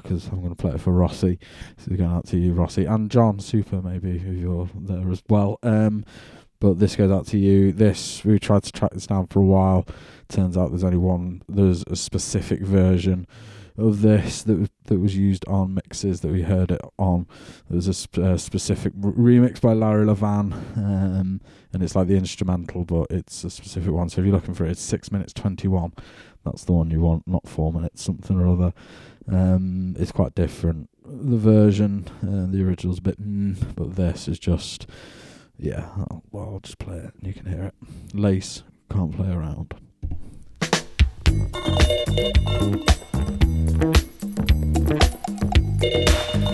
because 0.04 0.28
I'm 0.28 0.42
going 0.42 0.54
to 0.54 0.62
play 0.62 0.72
it 0.72 0.82
for 0.82 0.92
Rossi. 0.92 1.40
So 1.78 1.96
going 1.96 2.12
out 2.12 2.28
to 2.28 2.38
you, 2.38 2.52
Rossi, 2.52 2.84
and 2.84 3.10
John 3.10 3.40
Super, 3.40 3.82
maybe, 3.82 4.18
if 4.18 4.24
you're 4.24 4.70
there 4.76 5.10
as 5.10 5.24
well. 5.30 5.58
Um, 5.64 6.04
but 6.60 6.80
this 6.80 6.98
goes 6.98 7.12
out 7.12 7.28
to 7.28 7.38
you. 7.38 7.72
This 7.72 8.26
we 8.26 8.40
tried 8.40 8.64
to 8.64 8.74
track 8.74 8.92
this 8.92 9.08
down 9.08 9.28
for 9.28 9.40
a 9.40 9.46
while. 9.46 9.88
Turns 10.28 10.58
out 10.58 10.72
there's 10.72 10.84
only 10.84 10.98
one. 10.98 11.42
There's 11.48 11.86
a 11.88 11.96
specific 11.96 12.60
version 12.60 13.26
of 13.80 14.02
this 14.02 14.44
that 14.44 14.60
was, 14.60 14.70
that 14.86 15.00
was 15.00 15.16
used 15.16 15.46
on 15.48 15.74
mixes 15.74 16.22
that 16.22 16.32
we 16.32 16.44
heard 16.44 16.72
it 16.72 16.82
on. 16.98 17.28
There's 17.70 17.88
a 17.88 17.94
sp- 17.94 18.20
uh, 18.20 18.38
specific 18.38 18.94
r- 19.04 19.12
remix 19.12 19.62
by 19.62 19.74
Larry 19.74 20.06
Levan, 20.06 20.54
um, 20.78 21.42
and 21.74 21.84
it's 21.84 21.96
like 21.96 22.08
the 22.08 22.18
instrumental, 22.18 22.86
but 22.86 23.08
it's 23.10 23.44
a 23.44 23.50
specific 23.50 23.92
one. 23.92 24.10
So 24.10 24.22
if 24.22 24.28
you're 24.28 24.36
looking 24.36 24.54
for 24.54 24.66
it, 24.66 24.72
it's 24.72 24.82
six 24.82 25.12
minutes 25.12 25.34
twenty 25.34 25.68
one. 25.68 25.94
That's 26.46 26.64
the 26.64 26.74
one 26.74 26.90
you 26.90 27.02
want, 27.02 27.28
not 27.28 27.48
four 27.48 27.74
minutes 27.74 28.02
something 28.02 28.40
or 28.40 28.48
other. 28.48 28.74
Um, 29.32 29.96
it's 30.00 30.12
quite 30.12 30.36
different. 30.36 30.90
The 31.04 31.38
version, 31.38 32.08
uh, 32.24 32.52
the 32.52 32.64
original's 32.64 33.00
a 33.00 33.02
bit, 33.02 33.22
mm, 33.22 33.76
but 33.76 33.96
this 33.96 34.28
is 34.28 34.40
just, 34.40 34.88
yeah. 35.58 35.90
I'll, 35.98 36.24
well, 36.32 36.50
I'll 36.54 36.60
just 36.60 36.80
play 36.80 36.98
it 36.98 37.14
and 37.16 37.28
you 37.28 37.34
can 37.34 37.46
hear 37.46 37.64
it. 37.64 37.76
Lace 38.14 38.64
can't 38.90 39.16
play 39.16 39.30
around. 39.32 39.74
thank 43.80 43.98
you 46.36 46.49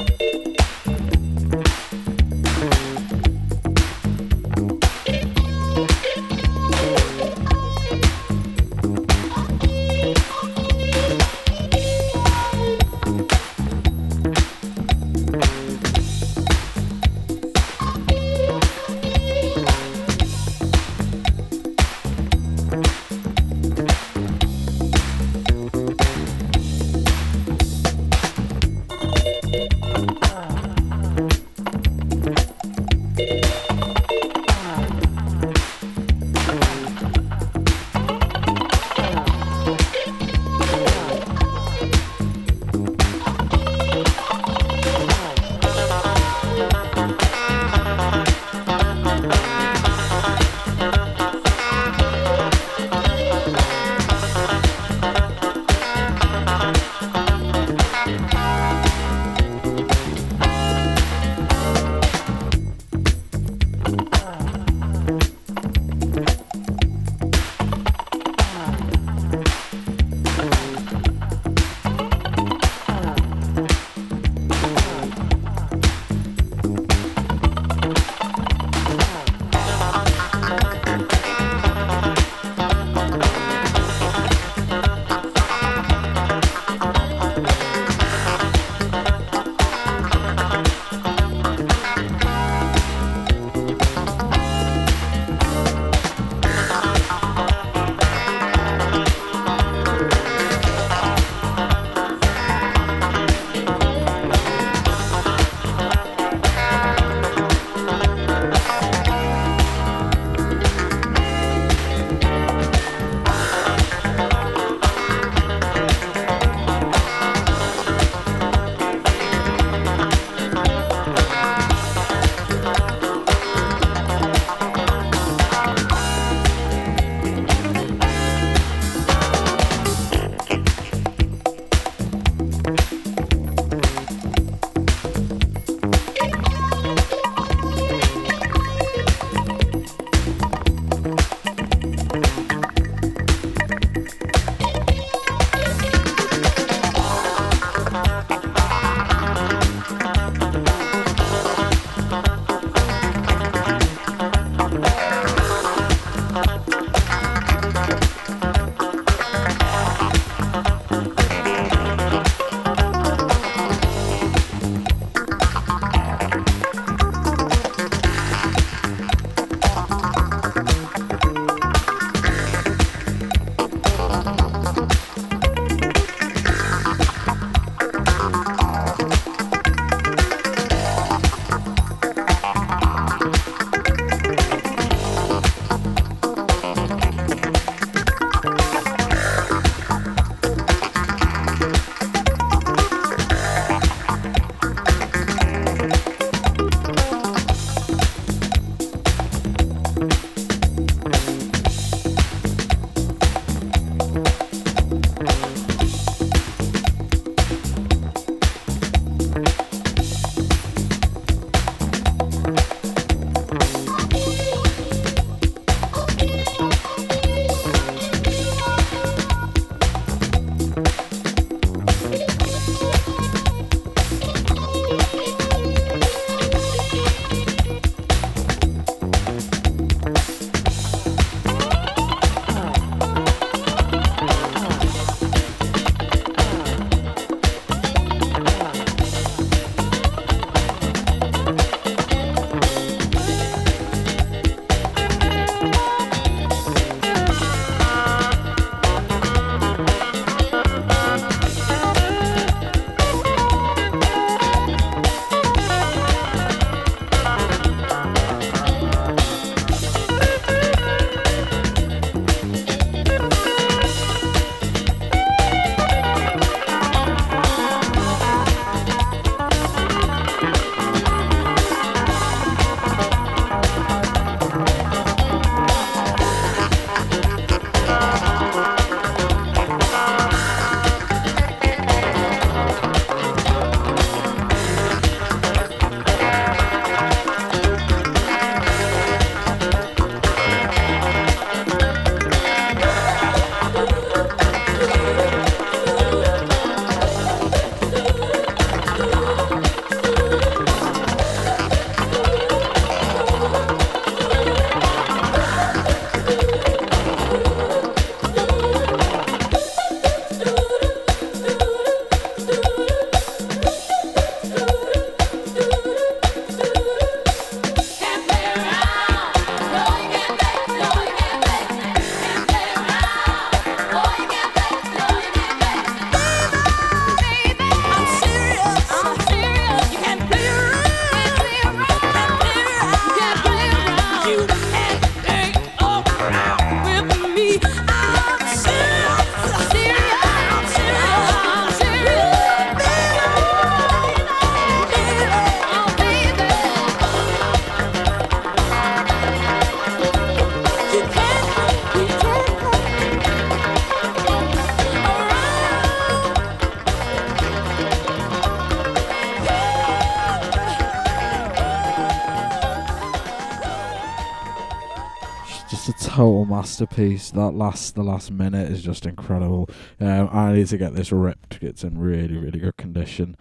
masterpiece. 366.56 367.32
That 367.32 367.52
last, 367.52 367.96
the 367.96 368.04
last 368.04 368.32
minute 368.32 368.72
is 368.72 368.82
just 368.82 369.06
incredible. 369.06 369.70
Um, 370.00 370.30
I 370.32 370.54
need 370.54 370.68
to 370.68 370.78
get 370.78 370.96
this 370.96 371.12
ripped. 371.12 371.60
It's 371.62 371.84
in 371.84 372.00
really, 372.00 372.38
really 372.38 372.60
good 372.60 372.78
condition. 372.78 373.36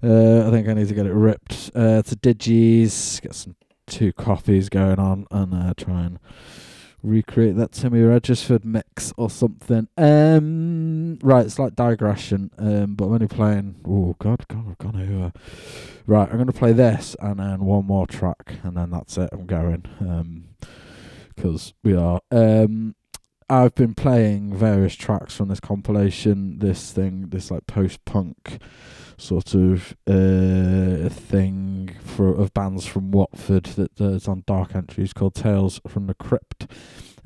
Uh, 0.00 0.46
I 0.46 0.50
think 0.50 0.68
I 0.68 0.74
need 0.74 0.86
to 0.86 0.94
get 0.94 1.06
it 1.06 1.12
ripped 1.12 1.72
uh, 1.74 2.02
to 2.02 2.14
Digis, 2.16 3.20
get 3.20 3.34
some 3.34 3.56
two 3.88 4.12
copies 4.12 4.68
going 4.68 5.00
on, 5.00 5.26
and 5.32 5.52
uh, 5.52 5.74
try 5.76 6.02
and 6.02 6.20
recreate 7.02 7.56
that 7.56 7.72
Timmy 7.72 8.02
Regisford 8.02 8.64
mix 8.64 9.12
or 9.16 9.28
something. 9.30 9.88
Um, 9.98 11.18
right, 11.22 11.44
it's 11.44 11.58
like 11.58 11.74
digression, 11.74 12.52
um, 12.58 12.94
but 12.94 13.06
I'm 13.06 13.14
only 13.14 13.26
playing. 13.26 13.80
Oh 13.84 14.14
God, 14.20 14.46
God, 14.46 14.64
I've 14.70 14.78
gone 14.78 15.02
over. 15.02 15.32
Right, 16.06 16.28
I'm 16.28 16.36
going 16.36 16.46
to 16.46 16.52
play 16.52 16.72
this 16.72 17.16
and 17.20 17.40
then 17.40 17.64
one 17.64 17.84
more 17.84 18.06
track, 18.06 18.54
and 18.62 18.76
then 18.76 18.90
that's 18.90 19.18
it. 19.18 19.30
I'm 19.32 19.46
going. 19.46 19.86
Um, 20.00 20.43
because 21.44 21.74
we 21.82 21.94
are. 21.94 22.20
Um, 22.30 22.94
I've 23.50 23.74
been 23.74 23.94
playing 23.94 24.56
various 24.56 24.94
tracks 24.94 25.36
from 25.36 25.48
this 25.48 25.60
compilation, 25.60 26.58
this 26.58 26.90
thing, 26.90 27.28
this 27.28 27.50
like 27.50 27.66
post-punk 27.66 28.62
sort 29.18 29.54
of 29.54 29.94
uh, 30.06 31.10
thing 31.10 31.94
for 32.00 32.34
of 32.34 32.54
bands 32.54 32.86
from 32.86 33.10
Watford 33.10 33.64
that 33.64 34.00
is 34.00 34.26
on 34.26 34.44
Dark 34.46 34.74
Entries 34.74 35.12
called 35.12 35.34
Tales 35.34 35.82
from 35.86 36.06
the 36.06 36.14
Crypt. 36.14 36.66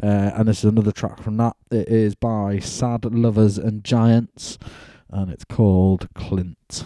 Uh, 0.03 0.33
and 0.35 0.49
this 0.49 0.59
is 0.59 0.65
another 0.65 0.93
track 0.93 1.23
from 1.23 1.37
that. 1.37 1.55
It 1.71 1.89
is 1.89 2.17
by 2.17 2.59
Sad 2.59 3.05
Lovers 3.05 3.57
and 3.57 3.85
Giants, 3.85 4.59
and 5.11 5.31
it's 5.31 5.45
called 5.45 6.09
Clint. 6.15 6.85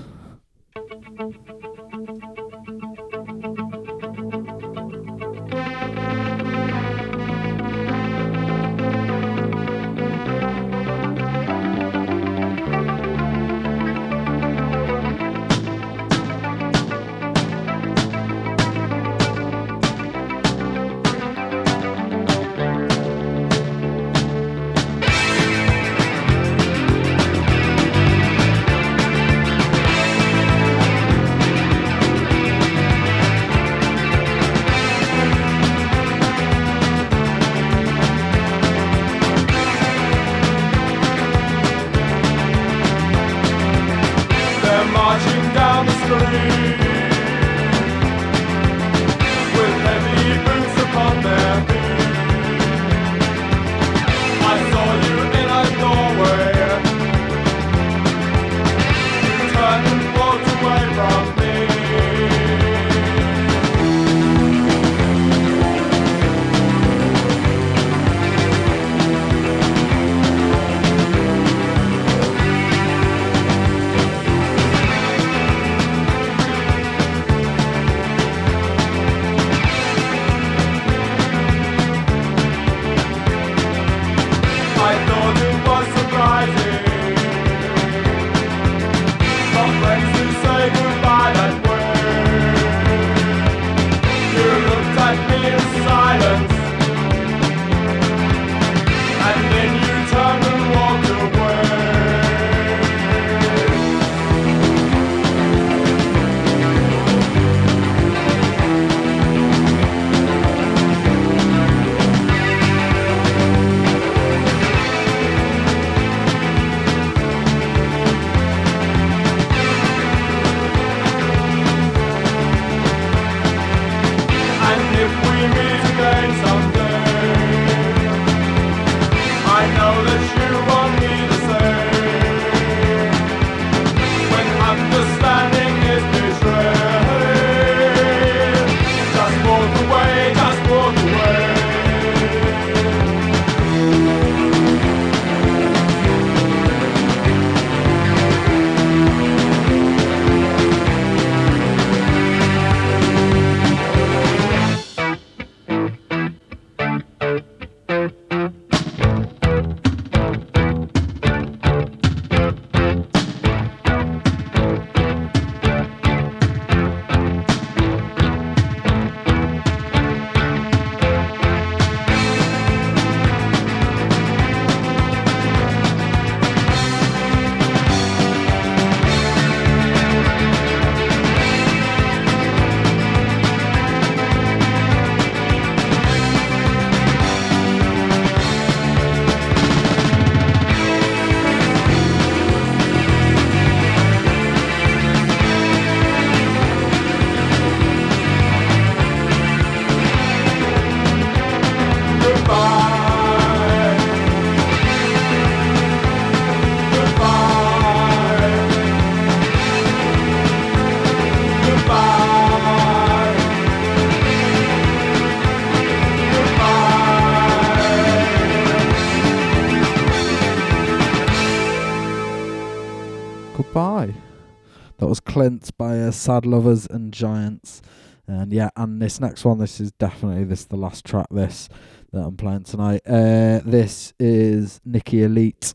That 225.42 225.50
was 225.50 225.60
Clint 225.60 225.76
by 225.76 225.98
uh, 225.98 226.10
Sad 226.12 226.46
Lovers 226.46 226.86
and 226.86 227.12
Giants. 227.12 227.82
And 228.28 228.52
yeah, 228.52 228.70
and 228.76 229.02
this 229.02 229.18
next 229.18 229.44
one, 229.44 229.58
this 229.58 229.80
is 229.80 229.90
definitely 229.90 230.44
this 230.44 230.66
the 230.66 230.76
last 230.76 231.04
track 231.04 231.26
this 231.32 231.68
that 232.12 232.20
I'm 232.20 232.36
playing 232.36 232.62
tonight. 232.62 233.00
Uh, 233.04 233.60
this 233.64 234.12
is 234.20 234.80
Nikki 234.84 235.24
Elite, 235.24 235.74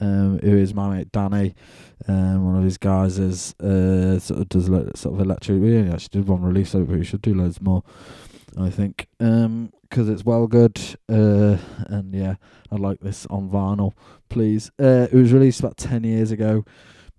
um, 0.00 0.38
who 0.38 0.56
is 0.56 0.74
my 0.74 0.96
mate 0.96 1.10
Danny. 1.10 1.56
Um, 2.06 2.46
one 2.46 2.56
of 2.58 2.62
his 2.62 2.78
guys 2.78 3.18
is 3.18 3.54
uh, 3.54 4.20
sort 4.20 4.42
of 4.42 4.48
does 4.48 4.66
sort 4.66 5.14
of 5.16 5.20
electric. 5.20 5.60
We 5.60 5.78
only 5.78 5.92
actually 5.92 6.20
did 6.20 6.28
one 6.28 6.42
release 6.42 6.76
over. 6.76 6.96
We 6.96 7.04
should 7.04 7.22
do 7.22 7.34
loads 7.34 7.60
more. 7.60 7.82
I 8.58 8.70
think, 8.70 9.08
because 9.18 10.08
it's 10.08 10.24
well 10.24 10.46
good. 10.46 10.80
Uh, 11.08 11.56
and 11.86 12.14
yeah, 12.14 12.36
I'd 12.70 12.80
like 12.80 13.00
this 13.00 13.26
on 13.26 13.50
vinyl, 13.50 13.92
please. 14.28 14.70
Uh, 14.78 15.08
it 15.10 15.14
was 15.14 15.32
released 15.32 15.60
about 15.60 15.76
10 15.76 16.04
years 16.04 16.30
ago 16.30 16.64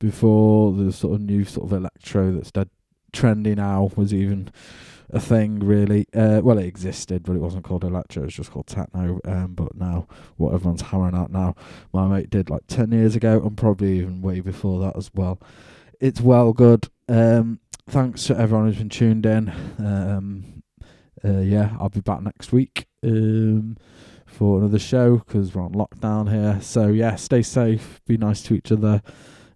before 0.01 0.73
the 0.73 0.91
sort 0.91 1.13
of 1.13 1.21
new 1.21 1.45
sort 1.45 1.67
of 1.67 1.77
electro 1.77 2.31
that's 2.31 2.51
dead 2.51 2.69
trendy 3.13 3.55
now 3.55 3.91
was 3.95 4.11
even 4.11 4.49
a 5.11 5.19
thing 5.19 5.59
really. 5.59 6.07
Uh 6.13 6.41
well 6.43 6.57
it 6.57 6.65
existed 6.65 7.23
but 7.23 7.35
it 7.35 7.39
wasn't 7.39 7.63
called 7.63 7.83
electro 7.83 8.23
it 8.23 8.25
was 8.25 8.33
just 8.33 8.49
called 8.49 8.65
techno 8.65 9.19
um 9.25 9.53
but 9.53 9.75
now 9.75 10.07
what 10.37 10.53
everyone's 10.55 10.81
hammering 10.81 11.15
out 11.15 11.31
now. 11.31 11.53
My 11.93 12.07
mate 12.07 12.31
did 12.31 12.49
like 12.49 12.63
10 12.67 12.91
years 12.91 13.15
ago 13.15 13.41
and 13.45 13.55
probably 13.55 13.99
even 13.99 14.23
way 14.23 14.39
before 14.39 14.79
that 14.81 14.97
as 14.97 15.11
well. 15.13 15.39
It's 15.99 16.19
well 16.19 16.51
good. 16.51 16.87
Um 17.07 17.59
thanks 17.87 18.23
to 18.25 18.37
everyone 18.37 18.67
who's 18.67 18.77
been 18.77 18.89
tuned 18.89 19.25
in. 19.27 19.49
Um 19.77 20.63
uh, 21.23 21.41
yeah 21.41 21.75
i'll 21.79 21.89
be 21.89 22.01
back 22.01 22.23
next 22.23 22.51
week 22.51 22.87
um 23.03 23.77
for 24.25 24.57
another 24.57 24.79
show 24.79 25.17
because 25.17 25.53
we're 25.53 25.61
on 25.61 25.73
lockdown 25.73 26.31
here. 26.31 26.59
So 26.61 26.87
yeah 26.87 27.17
stay 27.17 27.43
safe. 27.43 28.01
Be 28.07 28.17
nice 28.17 28.41
to 28.43 28.55
each 28.55 28.71
other 28.71 29.03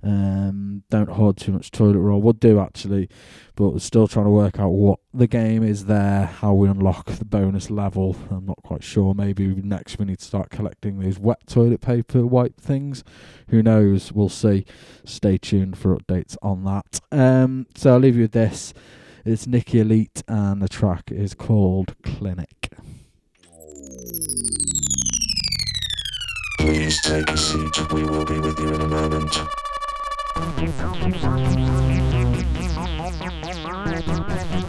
um, 0.05 0.83
don't 0.91 1.09
hoard 1.09 1.37
too 1.37 1.51
much 1.51 1.71
toilet 1.71 1.97
roll. 1.97 2.21
Would 2.21 2.39
do 2.39 2.59
actually, 2.59 3.09
but 3.55 3.69
we're 3.69 3.79
still 3.79 4.07
trying 4.07 4.25
to 4.25 4.31
work 4.31 4.59
out 4.59 4.69
what 4.69 4.99
the 5.13 5.25
game 5.25 5.63
is 5.63 5.85
there, 5.85 6.27
how 6.27 6.53
we 6.53 6.69
unlock 6.69 7.07
the 7.07 7.25
bonus 7.25 7.71
level. 7.71 8.15
I'm 8.29 8.45
not 8.45 8.61
quite 8.63 8.83
sure. 8.83 9.15
Maybe 9.15 9.47
next 9.47 9.97
we 9.97 10.05
need 10.05 10.19
to 10.19 10.25
start 10.25 10.51
collecting 10.51 10.99
these 10.99 11.17
wet 11.17 11.47
toilet 11.47 11.81
paper 11.81 12.25
wipe 12.25 12.61
things. 12.61 13.03
Who 13.49 13.63
knows? 13.63 14.11
We'll 14.11 14.29
see. 14.29 14.65
Stay 15.05 15.39
tuned 15.39 15.77
for 15.77 15.97
updates 15.97 16.37
on 16.43 16.63
that. 16.65 17.01
Um, 17.11 17.65
so 17.75 17.93
I'll 17.93 17.99
leave 17.99 18.15
you 18.15 18.23
with 18.23 18.33
this. 18.33 18.73
It's 19.25 19.47
Nicky 19.47 19.79
Elite, 19.79 20.21
and 20.27 20.61
the 20.61 20.69
track 20.69 21.11
is 21.11 21.33
called 21.33 21.95
Clinic. 22.03 22.69
Please 26.59 27.01
take 27.01 27.29
a 27.29 27.37
seat. 27.37 27.91
We 27.91 28.03
will 28.03 28.25
be 28.25 28.37
with 28.39 28.59
you 28.59 28.71
in 28.75 28.81
a 28.81 28.87
moment. 28.87 29.35
Thank 30.35 30.59
you. 34.53 34.64